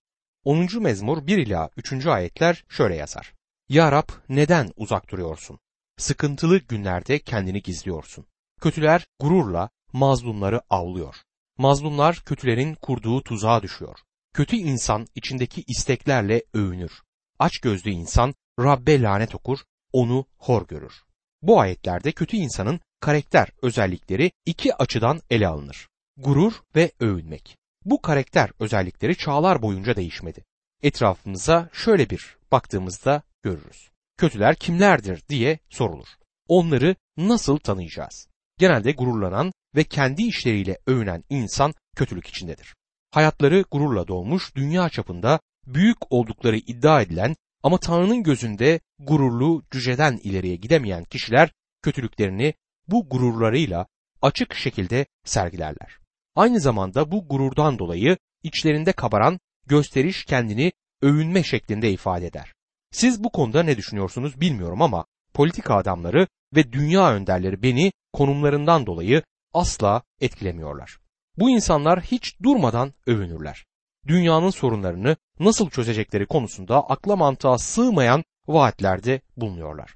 10. 0.44 0.82
mezmur 0.82 1.26
1 1.26 1.38
ila 1.38 1.70
3. 1.76 2.06
ayetler 2.06 2.64
şöyle 2.68 2.94
yazar. 2.94 3.32
Ya 3.68 3.92
Rab 3.92 4.08
neden 4.28 4.70
uzak 4.76 5.10
duruyorsun? 5.10 5.58
Sıkıntılı 5.96 6.58
günlerde 6.58 7.18
kendini 7.18 7.62
gizliyorsun. 7.62 8.26
Kötüler 8.60 9.06
gururla 9.20 9.70
mazlumları 9.92 10.60
avlıyor. 10.70 11.16
Mazlumlar 11.58 12.22
kötülerin 12.26 12.74
kurduğu 12.74 13.22
tuzağa 13.22 13.62
düşüyor. 13.62 13.98
Kötü 14.34 14.56
insan 14.56 15.06
içindeki 15.14 15.64
isteklerle 15.68 16.42
övünür. 16.54 16.92
Aç 17.38 17.58
gözlü 17.58 17.90
insan 17.90 18.34
Rabbe 18.60 19.02
lanet 19.02 19.34
okur, 19.34 19.58
onu 19.92 20.26
hor 20.38 20.66
görür. 20.66 20.92
Bu 21.42 21.60
ayetlerde 21.60 22.12
kötü 22.12 22.36
insanın 22.36 22.80
karakter 23.00 23.48
özellikleri 23.62 24.30
iki 24.46 24.74
açıdan 24.74 25.20
ele 25.30 25.46
alınır. 25.48 25.88
Gurur 26.16 26.52
ve 26.76 26.92
övünmek. 27.00 27.56
Bu 27.84 28.02
karakter 28.02 28.50
özellikleri 28.60 29.16
çağlar 29.16 29.62
boyunca 29.62 29.96
değişmedi. 29.96 30.44
Etrafımıza 30.82 31.68
şöyle 31.72 32.10
bir 32.10 32.36
baktığımızda 32.52 33.22
görürüz. 33.42 33.90
Kötüler 34.16 34.56
kimlerdir 34.56 35.22
diye 35.28 35.58
sorulur. 35.68 36.08
Onları 36.48 36.96
nasıl 37.16 37.58
tanıyacağız? 37.58 38.28
Genelde 38.58 38.92
gururlanan 38.92 39.52
ve 39.76 39.84
kendi 39.84 40.22
işleriyle 40.22 40.78
övünen 40.86 41.24
insan 41.30 41.74
kötülük 41.96 42.26
içindedir. 42.26 42.74
Hayatları 43.14 43.64
gururla 43.70 44.08
dolmuş, 44.08 44.54
dünya 44.56 44.88
çapında 44.88 45.40
büyük 45.66 46.12
oldukları 46.12 46.56
iddia 46.56 47.02
edilen 47.02 47.36
ama 47.62 47.78
Tanrı'nın 47.78 48.22
gözünde 48.22 48.80
gururlu, 48.98 49.62
cüceden 49.70 50.20
ileriye 50.22 50.56
gidemeyen 50.56 51.04
kişiler 51.04 51.52
kötülüklerini 51.82 52.54
bu 52.88 53.08
gururlarıyla 53.08 53.86
açık 54.22 54.54
şekilde 54.54 55.06
sergilerler. 55.24 55.98
Aynı 56.34 56.60
zamanda 56.60 57.10
bu 57.10 57.28
gururdan 57.28 57.78
dolayı 57.78 58.16
içlerinde 58.42 58.92
kabaran 58.92 59.40
gösteriş 59.66 60.24
kendini 60.24 60.72
övünme 61.02 61.42
şeklinde 61.42 61.92
ifade 61.92 62.26
eder. 62.26 62.54
Siz 62.90 63.24
bu 63.24 63.30
konuda 63.30 63.62
ne 63.62 63.76
düşünüyorsunuz 63.76 64.40
bilmiyorum 64.40 64.82
ama 64.82 65.04
politika 65.34 65.74
adamları 65.74 66.26
ve 66.56 66.72
dünya 66.72 67.14
önderleri 67.14 67.62
beni 67.62 67.92
konumlarından 68.12 68.86
dolayı 68.86 69.22
asla 69.52 70.02
etkilemiyorlar. 70.20 71.03
Bu 71.36 71.50
insanlar 71.50 72.00
hiç 72.00 72.42
durmadan 72.42 72.92
övünürler. 73.06 73.64
Dünyanın 74.06 74.50
sorunlarını 74.50 75.16
nasıl 75.40 75.70
çözecekleri 75.70 76.26
konusunda 76.26 76.90
akla 76.90 77.16
mantığa 77.16 77.58
sığmayan 77.58 78.24
vaatlerde 78.46 79.20
bulunuyorlar. 79.36 79.94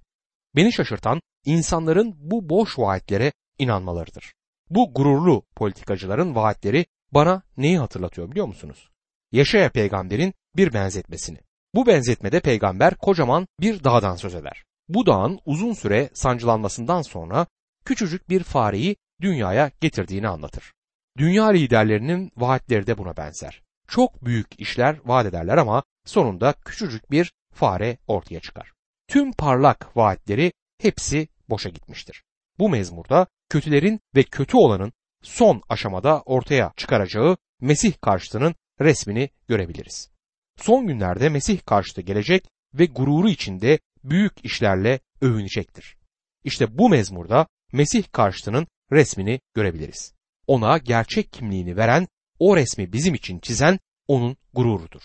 Beni 0.57 0.72
şaşırtan 0.72 1.20
insanların 1.44 2.14
bu 2.18 2.48
boş 2.48 2.79
vaatlere 2.79 3.33
inanmalarıdır. 3.59 4.35
Bu 4.70 4.94
gururlu 4.94 5.42
politikacıların 5.57 6.35
vaatleri 6.35 6.87
bana 7.12 7.42
neyi 7.57 7.79
hatırlatıyor 7.79 8.31
biliyor 8.31 8.46
musunuz? 8.46 8.88
Yaşaya 9.33 9.70
peygamberin 9.70 10.35
bir 10.57 10.72
benzetmesini. 10.72 11.38
Bu 11.74 11.87
benzetmede 11.87 12.40
peygamber 12.40 12.94
kocaman 12.94 13.46
bir 13.61 13.85
dağdan 13.85 14.16
söz 14.16 14.35
eder. 14.35 14.64
Bu 14.88 15.07
dağın 15.07 15.40
uzun 15.44 15.72
süre 15.72 16.11
sancılanmasından 16.14 17.03
sonra 17.03 17.46
küçücük 17.85 18.29
bir 18.29 18.42
fareyi 18.42 18.96
dünyaya 19.20 19.70
getirdiğini 19.81 20.29
anlatır. 20.29 20.72
Dünya 21.18 21.46
liderlerinin 21.46 22.33
vaatleri 22.37 22.87
de 22.87 22.98
buna 22.98 23.16
benzer. 23.16 23.62
Çok 23.88 24.24
büyük 24.24 24.61
işler 24.61 24.98
vaat 25.04 25.26
ederler 25.26 25.57
ama 25.57 25.83
sonunda 26.04 26.52
küçücük 26.64 27.11
bir 27.11 27.33
fare 27.54 27.98
ortaya 28.07 28.40
çıkar. 28.40 28.72
Tüm 29.09 29.33
parlak 29.33 29.96
vaatleri 29.96 30.52
hepsi 30.81 31.28
boşa 31.48 31.68
gitmiştir. 31.68 32.22
Bu 32.59 32.68
mezmurda 32.68 33.26
kötülerin 33.48 34.00
ve 34.14 34.22
kötü 34.22 34.57
olanın 34.57 34.92
son 35.22 35.62
aşamada 35.68 36.22
ortaya 36.22 36.72
çıkaracağı 36.76 37.37
Mesih 37.61 37.92
karşıtının 38.02 38.54
resmini 38.81 39.31
görebiliriz. 39.48 40.11
Son 40.57 40.87
günlerde 40.87 41.28
Mesih 41.28 41.61
karşıtı 41.66 42.00
gelecek 42.00 42.44
ve 42.74 42.87
gururu 42.87 43.28
içinde 43.28 43.78
büyük 44.04 44.44
işlerle 44.44 45.00
övünecektir. 45.20 45.96
İşte 46.44 46.78
bu 46.78 46.88
mezmurda 46.88 47.46
Mesih 47.72 48.04
karşıtının 48.12 48.66
resmini 48.92 49.40
görebiliriz. 49.54 50.17
Ona 50.49 50.79
gerçek 50.79 51.33
kimliğini 51.33 51.77
veren, 51.77 52.09
o 52.39 52.57
resmi 52.57 52.93
bizim 52.93 53.15
için 53.15 53.39
çizen 53.39 53.79
onun 54.09 54.37
gururudur. 54.55 55.03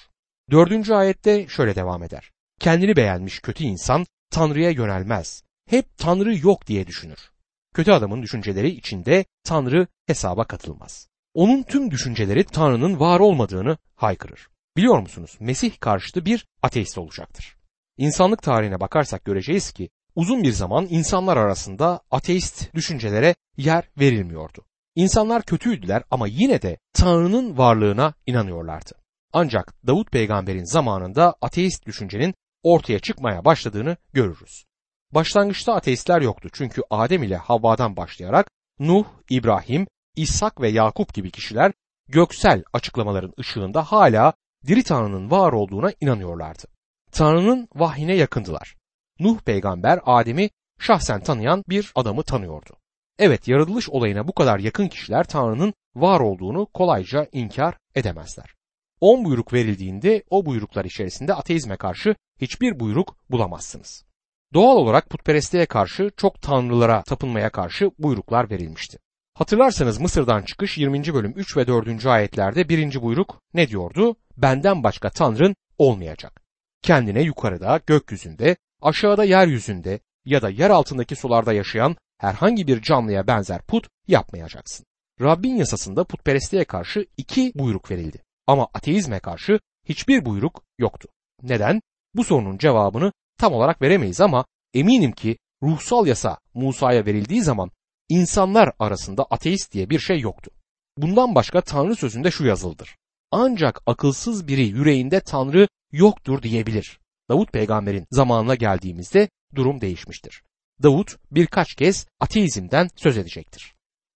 Dördüncü 0.51 0.93
ayette 0.93 1.47
şöyle 1.47 1.75
devam 1.75 2.03
eder. 2.03 2.31
Kendini 2.59 2.95
beğenmiş 2.95 3.39
kötü 3.39 3.63
insan 3.63 4.05
Tanrı'ya 4.29 4.69
yönelmez. 4.69 5.43
Hep 5.69 5.97
Tanrı 5.97 6.37
yok 6.37 6.67
diye 6.67 6.87
düşünür. 6.87 7.31
Kötü 7.73 7.91
adamın 7.91 8.21
düşünceleri 8.21 8.69
içinde 8.69 9.25
Tanrı 9.43 9.87
hesaba 10.07 10.45
katılmaz. 10.45 11.07
Onun 11.33 11.63
tüm 11.63 11.91
düşünceleri 11.91 12.43
Tanrı'nın 12.43 12.99
var 12.99 13.19
olmadığını 13.19 13.77
haykırır. 13.95 14.47
Biliyor 14.77 14.99
musunuz? 14.99 15.37
Mesih 15.39 15.79
karşıtı 15.79 16.25
bir 16.25 16.45
ateist 16.61 16.97
olacaktır. 16.97 17.57
İnsanlık 17.97 18.43
tarihine 18.43 18.79
bakarsak 18.79 19.25
göreceğiz 19.25 19.71
ki 19.71 19.89
uzun 20.15 20.43
bir 20.43 20.51
zaman 20.51 20.87
insanlar 20.89 21.37
arasında 21.37 22.01
ateist 22.11 22.73
düşüncelere 22.73 23.35
yer 23.57 23.89
verilmiyordu. 23.99 24.65
İnsanlar 24.95 25.43
kötüydüler 25.43 26.03
ama 26.11 26.27
yine 26.27 26.61
de 26.61 26.77
Tanrı'nın 26.93 27.57
varlığına 27.57 28.13
inanıyorlardı. 28.25 28.91
Ancak 29.33 29.73
Davut 29.87 30.11
peygamberin 30.11 30.63
zamanında 30.63 31.35
ateist 31.41 31.85
düşüncenin 31.85 32.33
ortaya 32.63 32.99
çıkmaya 32.99 33.45
başladığını 33.45 33.97
görürüz. 34.13 34.65
Başlangıçta 35.11 35.73
ateistler 35.73 36.21
yoktu 36.21 36.49
çünkü 36.53 36.81
Adem 36.89 37.23
ile 37.23 37.37
Havva'dan 37.37 37.97
başlayarak 37.97 38.51
Nuh, 38.79 39.05
İbrahim, 39.29 39.87
İshak 40.15 40.61
ve 40.61 40.69
Yakup 40.69 41.13
gibi 41.13 41.31
kişiler 41.31 41.71
göksel 42.07 42.63
açıklamaların 42.73 43.33
ışığında 43.39 43.83
hala 43.83 44.33
diri 44.67 44.83
Tanrı'nın 44.83 45.31
var 45.31 45.53
olduğuna 45.53 45.91
inanıyorlardı. 46.01 46.63
Tanrı'nın 47.11 47.67
vahyine 47.75 48.15
yakındılar. 48.15 48.75
Nuh 49.19 49.39
peygamber 49.39 49.99
Adem'i 50.05 50.49
şahsen 50.79 51.23
tanıyan 51.23 51.63
bir 51.69 51.91
adamı 51.95 52.23
tanıyordu. 52.23 52.77
Evet 53.19 53.47
yaratılış 53.47 53.89
olayına 53.89 54.27
bu 54.27 54.33
kadar 54.33 54.59
yakın 54.59 54.87
kişiler 54.87 55.23
Tanrı'nın 55.23 55.73
var 55.95 56.19
olduğunu 56.19 56.65
kolayca 56.65 57.27
inkar 57.31 57.77
edemezler. 57.95 58.53
On 59.01 59.25
buyruk 59.25 59.53
verildiğinde 59.53 60.23
o 60.29 60.45
buyruklar 60.45 60.85
içerisinde 60.85 61.33
ateizme 61.33 61.77
karşı 61.77 62.15
hiçbir 62.41 62.79
buyruk 62.79 63.15
bulamazsınız. 63.29 64.05
Doğal 64.53 64.75
olarak 64.75 65.09
putperestliğe 65.09 65.65
karşı 65.65 66.11
çok 66.17 66.41
tanrılara 66.41 67.03
tapınmaya 67.03 67.49
karşı 67.49 67.91
buyruklar 67.99 68.49
verilmişti. 68.49 68.97
Hatırlarsanız 69.33 69.99
Mısır'dan 69.99 70.41
çıkış 70.41 70.77
20. 70.77 71.13
bölüm 71.13 71.33
3 71.35 71.57
ve 71.57 71.67
4. 71.67 72.05
ayetlerde 72.05 72.69
birinci 72.69 73.01
buyruk 73.01 73.41
ne 73.53 73.69
diyordu? 73.69 74.15
Benden 74.37 74.83
başka 74.83 75.09
tanrın 75.09 75.55
olmayacak. 75.77 76.41
Kendine 76.81 77.21
yukarıda, 77.21 77.79
gökyüzünde, 77.87 78.55
aşağıda 78.81 79.23
yeryüzünde 79.23 79.99
ya 80.25 80.41
da 80.41 80.49
yer 80.49 80.69
altındaki 80.69 81.15
sularda 81.15 81.53
yaşayan 81.53 81.95
herhangi 82.23 82.67
bir 82.67 82.81
canlıya 82.81 83.27
benzer 83.27 83.61
put 83.61 83.87
yapmayacaksın. 84.07 84.85
Rabbin 85.21 85.55
yasasında 85.55 86.03
putperestliğe 86.03 86.65
karşı 86.65 87.05
iki 87.17 87.51
buyruk 87.55 87.91
verildi. 87.91 88.23
Ama 88.47 88.67
ateizme 88.73 89.19
karşı 89.19 89.59
hiçbir 89.85 90.25
buyruk 90.25 90.63
yoktu. 90.77 91.09
Neden? 91.41 91.81
Bu 92.15 92.23
sorunun 92.23 92.57
cevabını 92.57 93.11
tam 93.39 93.53
olarak 93.53 93.81
veremeyiz 93.81 94.21
ama 94.21 94.45
eminim 94.73 95.11
ki 95.11 95.37
ruhsal 95.63 96.07
yasa 96.07 96.37
Musa'ya 96.53 97.05
verildiği 97.05 97.41
zaman 97.41 97.71
insanlar 98.09 98.71
arasında 98.79 99.23
ateist 99.23 99.73
diye 99.73 99.89
bir 99.89 99.99
şey 99.99 100.19
yoktu. 100.19 100.51
Bundan 100.97 101.35
başka 101.35 101.61
Tanrı 101.61 101.95
sözünde 101.95 102.31
şu 102.31 102.45
yazıldır. 102.45 102.95
Ancak 103.31 103.81
akılsız 103.85 104.47
biri 104.47 104.67
yüreğinde 104.67 105.19
Tanrı 105.19 105.67
yoktur 105.91 106.41
diyebilir. 106.41 106.99
Davut 107.29 107.53
peygamberin 107.53 108.05
zamanına 108.11 108.55
geldiğimizde 108.55 109.29
durum 109.55 109.81
değişmiştir. 109.81 110.43
Davut 110.83 111.15
birkaç 111.31 111.75
kez 111.75 112.07
ateizmden 112.19 112.89
söz 112.95 113.17
edecektir. 113.17 113.73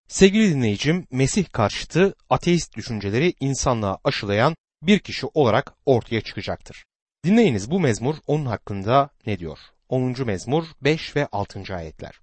Sevgili 0.07 0.49
dinleyicim, 0.49 1.07
Mesih 1.11 1.45
karşıtı 1.51 2.15
ateist 2.29 2.77
düşünceleri 2.77 3.33
insanlığa 3.39 3.97
aşılayan 4.03 4.55
bir 4.81 4.99
kişi 4.99 5.27
olarak 5.33 5.73
ortaya 5.85 6.21
çıkacaktır. 6.21 6.85
Dinleyiniz 7.25 7.71
bu 7.71 7.79
mezmur 7.79 8.15
onun 8.27 8.45
hakkında 8.45 9.09
ne 9.25 9.39
diyor? 9.39 9.59
10. 9.89 10.25
mezmur 10.25 10.65
5 10.81 11.15
ve 11.15 11.27
6. 11.31 11.75
ayetler. 11.75 12.19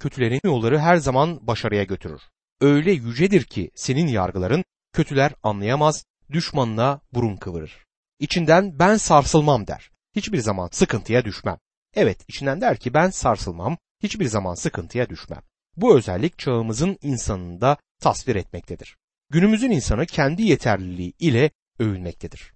Kötülerin 0.00 0.40
yolları 0.44 0.78
her 0.78 0.96
zaman 0.96 1.46
başarıya 1.46 1.84
götürür. 1.84 2.22
Öyle 2.60 2.92
yücedir 2.92 3.44
ki 3.44 3.70
senin 3.74 4.06
yargıların 4.06 4.64
kötüler 4.92 5.32
anlayamaz, 5.42 6.04
düşmanına 6.30 7.00
burun 7.12 7.36
kıvırır. 7.36 7.84
İçinden 8.18 8.78
ben 8.78 8.96
sarsılmam 8.96 9.66
der. 9.66 9.90
Hiçbir 10.16 10.38
zaman 10.38 10.68
sıkıntıya 10.72 11.24
düşmem. 11.24 11.58
Evet 11.94 12.24
içinden 12.28 12.60
der 12.60 12.76
ki 12.76 12.94
ben 12.94 13.10
sarsılmam, 13.10 13.78
hiçbir 14.02 14.26
zaman 14.26 14.54
sıkıntıya 14.54 15.08
düşmem. 15.08 15.42
Bu 15.76 15.96
özellik 15.96 16.38
çağımızın 16.38 16.98
insanını 17.02 17.60
da 17.60 17.76
tasvir 18.00 18.36
etmektedir. 18.36 18.96
Günümüzün 19.30 19.70
insanı 19.70 20.06
kendi 20.06 20.42
yeterliliği 20.42 21.12
ile 21.18 21.50
övünmektedir. 21.78 22.52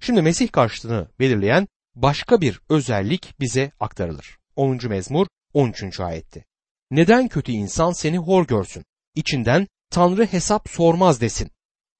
Şimdi 0.00 0.22
Mesih 0.22 0.52
karşıtını 0.52 1.08
belirleyen 1.18 1.68
başka 1.94 2.40
bir 2.40 2.60
özellik 2.68 3.40
bize 3.40 3.72
aktarılır. 3.80 4.38
10. 4.56 4.78
mezmur 4.88 5.26
13. 5.54 6.00
ayetti. 6.00 6.44
Neden 6.90 7.28
kötü 7.28 7.52
insan 7.52 7.92
seni 7.92 8.18
hor 8.18 8.46
görsün? 8.46 8.84
İçinden 9.14 9.66
Tanrı 9.90 10.26
hesap 10.26 10.68
sormaz 10.68 11.20
desin. 11.20 11.50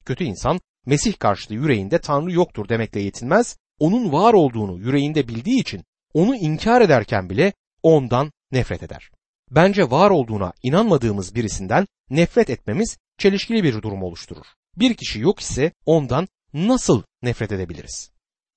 Kötü 0.04 0.24
insan 0.24 0.60
Mesih 0.86 1.18
karşıtı 1.18 1.54
yüreğinde 1.54 2.00
Tanrı 2.00 2.32
yoktur 2.32 2.68
demekle 2.68 3.00
yetinmez, 3.00 3.56
onun 3.78 4.12
var 4.12 4.32
olduğunu 4.32 4.78
yüreğinde 4.78 5.28
bildiği 5.28 5.60
için 5.60 5.84
onu 6.14 6.36
inkar 6.36 6.80
ederken 6.80 7.30
bile 7.30 7.52
ondan 7.82 8.32
nefret 8.52 8.82
eder. 8.82 9.10
Bence 9.50 9.90
var 9.90 10.10
olduğuna 10.10 10.52
inanmadığımız 10.62 11.34
birisinden 11.34 11.86
nefret 12.10 12.50
etmemiz 12.50 12.96
çelişkili 13.18 13.64
bir 13.64 13.82
durum 13.82 14.02
oluşturur. 14.02 14.46
Bir 14.76 14.94
kişi 14.94 15.20
yok 15.20 15.40
ise 15.40 15.72
ondan 15.86 16.28
nasıl 16.54 17.02
nefret 17.22 17.52
edebiliriz? 17.52 18.10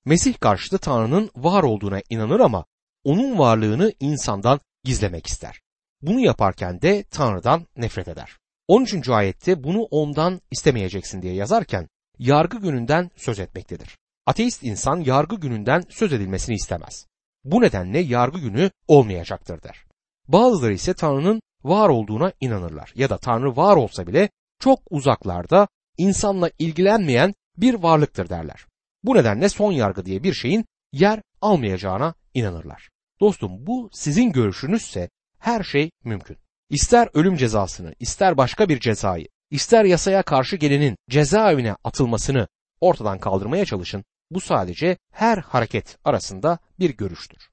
Mesih 0.04 0.34
karşıtı 0.40 0.78
Tanrı'nın 0.78 1.30
var 1.36 1.62
olduğuna 1.62 2.00
inanır 2.10 2.40
ama 2.40 2.64
onun 3.04 3.38
varlığını 3.38 3.92
insandan 4.00 4.60
gizlemek 4.84 5.26
ister. 5.26 5.60
Bunu 6.02 6.20
yaparken 6.20 6.82
de 6.82 7.04
Tanrı'dan 7.10 7.66
nefret 7.76 8.08
eder. 8.08 8.36
13. 8.68 9.08
ayette 9.08 9.64
bunu 9.64 9.82
ondan 9.82 10.40
istemeyeceksin 10.50 11.22
diye 11.22 11.34
yazarken 11.34 11.88
yargı 12.18 12.60
gününden 12.60 13.10
söz 13.16 13.38
etmektedir. 13.38 13.98
Ateist 14.26 14.62
insan 14.62 15.00
yargı 15.00 15.36
gününden 15.36 15.84
söz 15.88 16.12
edilmesini 16.12 16.54
istemez. 16.54 17.06
Bu 17.44 17.60
nedenle 17.60 17.98
yargı 17.98 18.38
günü 18.38 18.70
olmayacaktır 18.88 19.62
der. 19.62 19.84
Bazıları 20.28 20.72
ise 20.72 20.94
Tanrı'nın 20.94 21.42
var 21.64 21.88
olduğuna 21.88 22.32
inanırlar 22.40 22.92
ya 22.94 23.10
da 23.10 23.18
Tanrı 23.18 23.56
var 23.56 23.76
olsa 23.76 24.06
bile 24.06 24.28
çok 24.60 24.80
uzaklarda 24.90 25.68
insanla 25.98 26.50
ilgilenmeyen 26.58 27.34
bir 27.56 27.74
varlıktır 27.74 28.28
derler. 28.28 28.66
Bu 29.02 29.14
nedenle 29.14 29.48
son 29.48 29.72
yargı 29.72 30.06
diye 30.06 30.22
bir 30.22 30.32
şeyin 30.34 30.64
yer 30.92 31.22
almayacağına 31.40 32.14
inanırlar. 32.34 32.88
Dostum 33.20 33.66
bu 33.66 33.90
sizin 33.92 34.32
görüşünüzse 34.32 35.10
her 35.38 35.62
şey 35.62 35.90
mümkün. 36.04 36.36
İster 36.70 37.08
ölüm 37.14 37.36
cezasını, 37.36 37.94
ister 38.00 38.36
başka 38.36 38.68
bir 38.68 38.80
cezayı, 38.80 39.26
ister 39.50 39.84
yasaya 39.84 40.22
karşı 40.22 40.56
gelenin 40.56 40.96
cezaevine 41.10 41.76
atılmasını 41.84 42.48
ortadan 42.80 43.18
kaldırmaya 43.18 43.64
çalışın. 43.64 44.04
Bu 44.30 44.40
sadece 44.40 44.96
her 45.12 45.38
hareket 45.38 45.98
arasında 46.04 46.58
bir 46.78 46.96
görüştür. 46.96 47.50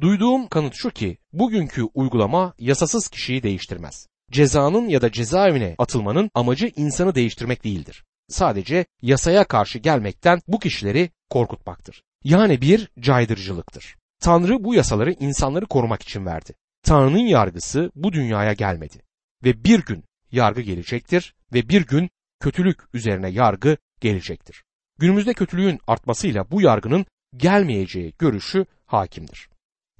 Duyduğum 0.00 0.48
kanıt 0.48 0.74
şu 0.74 0.90
ki 0.90 1.18
bugünkü 1.32 1.82
uygulama 1.82 2.54
yasasız 2.58 3.08
kişiyi 3.08 3.42
değiştirmez. 3.42 4.06
Cezanın 4.30 4.88
ya 4.88 5.02
da 5.02 5.12
cezaevine 5.12 5.74
atılmanın 5.78 6.30
amacı 6.34 6.72
insanı 6.76 7.14
değiştirmek 7.14 7.64
değildir. 7.64 8.04
Sadece 8.28 8.86
yasaya 9.02 9.44
karşı 9.44 9.78
gelmekten 9.78 10.40
bu 10.48 10.58
kişileri 10.58 11.10
korkutmaktır. 11.30 12.02
Yani 12.24 12.60
bir 12.60 12.90
caydırıcılıktır. 13.00 13.96
Tanrı 14.20 14.64
bu 14.64 14.74
yasaları 14.74 15.12
insanları 15.12 15.66
korumak 15.66 16.02
için 16.02 16.26
verdi. 16.26 16.54
Tanrı'nın 16.82 17.18
yargısı 17.18 17.92
bu 17.94 18.12
dünyaya 18.12 18.52
gelmedi. 18.52 18.96
Ve 19.44 19.64
bir 19.64 19.84
gün 19.84 20.04
yargı 20.32 20.60
gelecektir 20.60 21.34
ve 21.52 21.68
bir 21.68 21.86
gün 21.86 22.10
kötülük 22.40 22.80
üzerine 22.94 23.30
yargı 23.30 23.76
gelecektir. 24.00 24.64
Günümüzde 25.02 25.34
kötülüğün 25.34 25.80
artmasıyla 25.86 26.50
bu 26.50 26.60
yargının 26.60 27.06
gelmeyeceği 27.36 28.14
görüşü 28.18 28.66
hakimdir. 28.86 29.48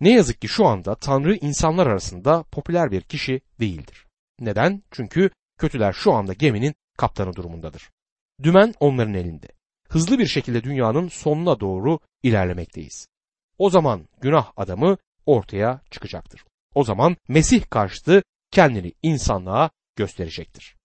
Ne 0.01 0.11
yazık 0.11 0.41
ki 0.41 0.49
şu 0.49 0.67
anda 0.67 0.95
Tanrı 0.95 1.35
insanlar 1.37 1.87
arasında 1.87 2.43
popüler 2.43 2.91
bir 2.91 3.01
kişi 3.01 3.41
değildir. 3.61 4.07
Neden? 4.41 4.83
Çünkü 4.91 5.31
kötüler 5.59 5.93
şu 5.93 6.13
anda 6.13 6.33
geminin 6.33 6.75
kaptanı 6.99 7.37
durumundadır. 7.37 7.91
Dümen 8.43 8.75
onların 8.81 9.15
elinde. 9.15 9.47
Hızlı 9.89 10.19
bir 10.19 10.27
şekilde 10.27 10.65
dünyanın 10.65 11.09
sonuna 11.09 11.61
doğru 11.61 11.99
ilerlemekteyiz. 12.23 13.07
O 13.59 13.71
zaman 13.71 14.09
günah 14.21 14.53
adamı 14.57 14.97
ortaya 15.27 15.81
çıkacaktır. 15.91 16.45
O 16.75 16.85
zaman 16.85 17.17
Mesih 17.29 17.63
karşıtı 17.71 18.23
kendini 18.51 18.93
insanlığa 19.03 19.71
gösterecektir. 19.97 20.77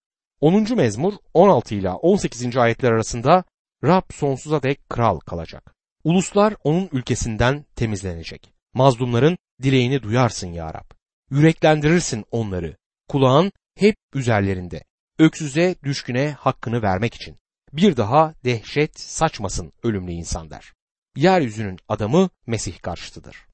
10. 0.42 0.76
mezmur 0.76 1.14
16 1.34 1.76
ile 1.76 1.90
18. 1.90 2.58
ayetler 2.58 2.92
arasında 2.92 3.44
Rab 3.88 4.14
sonsuza 4.14 4.64
dek 4.64 4.90
kral 4.90 5.20
kalacak. 5.20 5.76
Uluslar 6.04 6.56
onun 6.64 6.90
ülkesinden 6.92 7.66
temizlenecek. 7.76 8.54
Mazlumların 8.74 9.38
dileğini 9.64 10.04
duyarsın 10.04 10.48
ya 10.48 10.74
Rab. 10.74 10.92
Yüreklendirirsin 11.30 12.26
onları. 12.32 12.78
Kulağın 13.08 13.52
hep 13.76 13.96
üzerlerinde. 14.14 14.84
Öksüze 15.20 15.76
düşküne 15.84 16.32
hakkını 16.32 16.82
vermek 16.82 17.14
için. 17.14 17.38
Bir 17.74 17.98
daha 17.98 18.34
dehşet 18.44 19.00
saçmasın 19.00 19.74
ölümlü 19.84 20.12
insan 20.12 20.50
der. 20.50 20.74
Yeryüzünün 21.16 21.80
adamı 21.88 22.30
Mesih 22.48 22.82
karşıtıdır. 22.82 23.46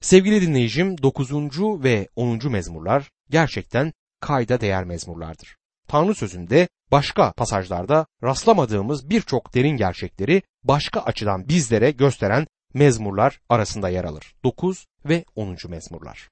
Sevgili 0.00 0.42
dinleyicim 0.42 1.02
9. 1.02 1.30
ve 1.60 2.08
10. 2.16 2.50
mezmurlar 2.50 3.10
gerçekten 3.30 3.92
kayda 4.20 4.60
değer 4.60 4.84
mezmurlardır. 4.84 5.56
Tanrı 5.88 6.14
sözünde 6.14 6.68
başka 6.90 7.32
pasajlarda 7.32 8.06
rastlamadığımız 8.22 9.10
birçok 9.10 9.54
derin 9.54 9.76
gerçekleri 9.76 10.42
başka 10.64 11.00
açıdan 11.00 11.48
bizlere 11.48 11.90
gösteren 11.90 12.46
mezmurlar 12.74 13.40
arasında 13.48 13.88
yer 13.88 14.04
alır. 14.04 14.34
9 14.44 14.86
ve 15.04 15.24
10. 15.36 15.56
mezmurlar. 15.68 16.30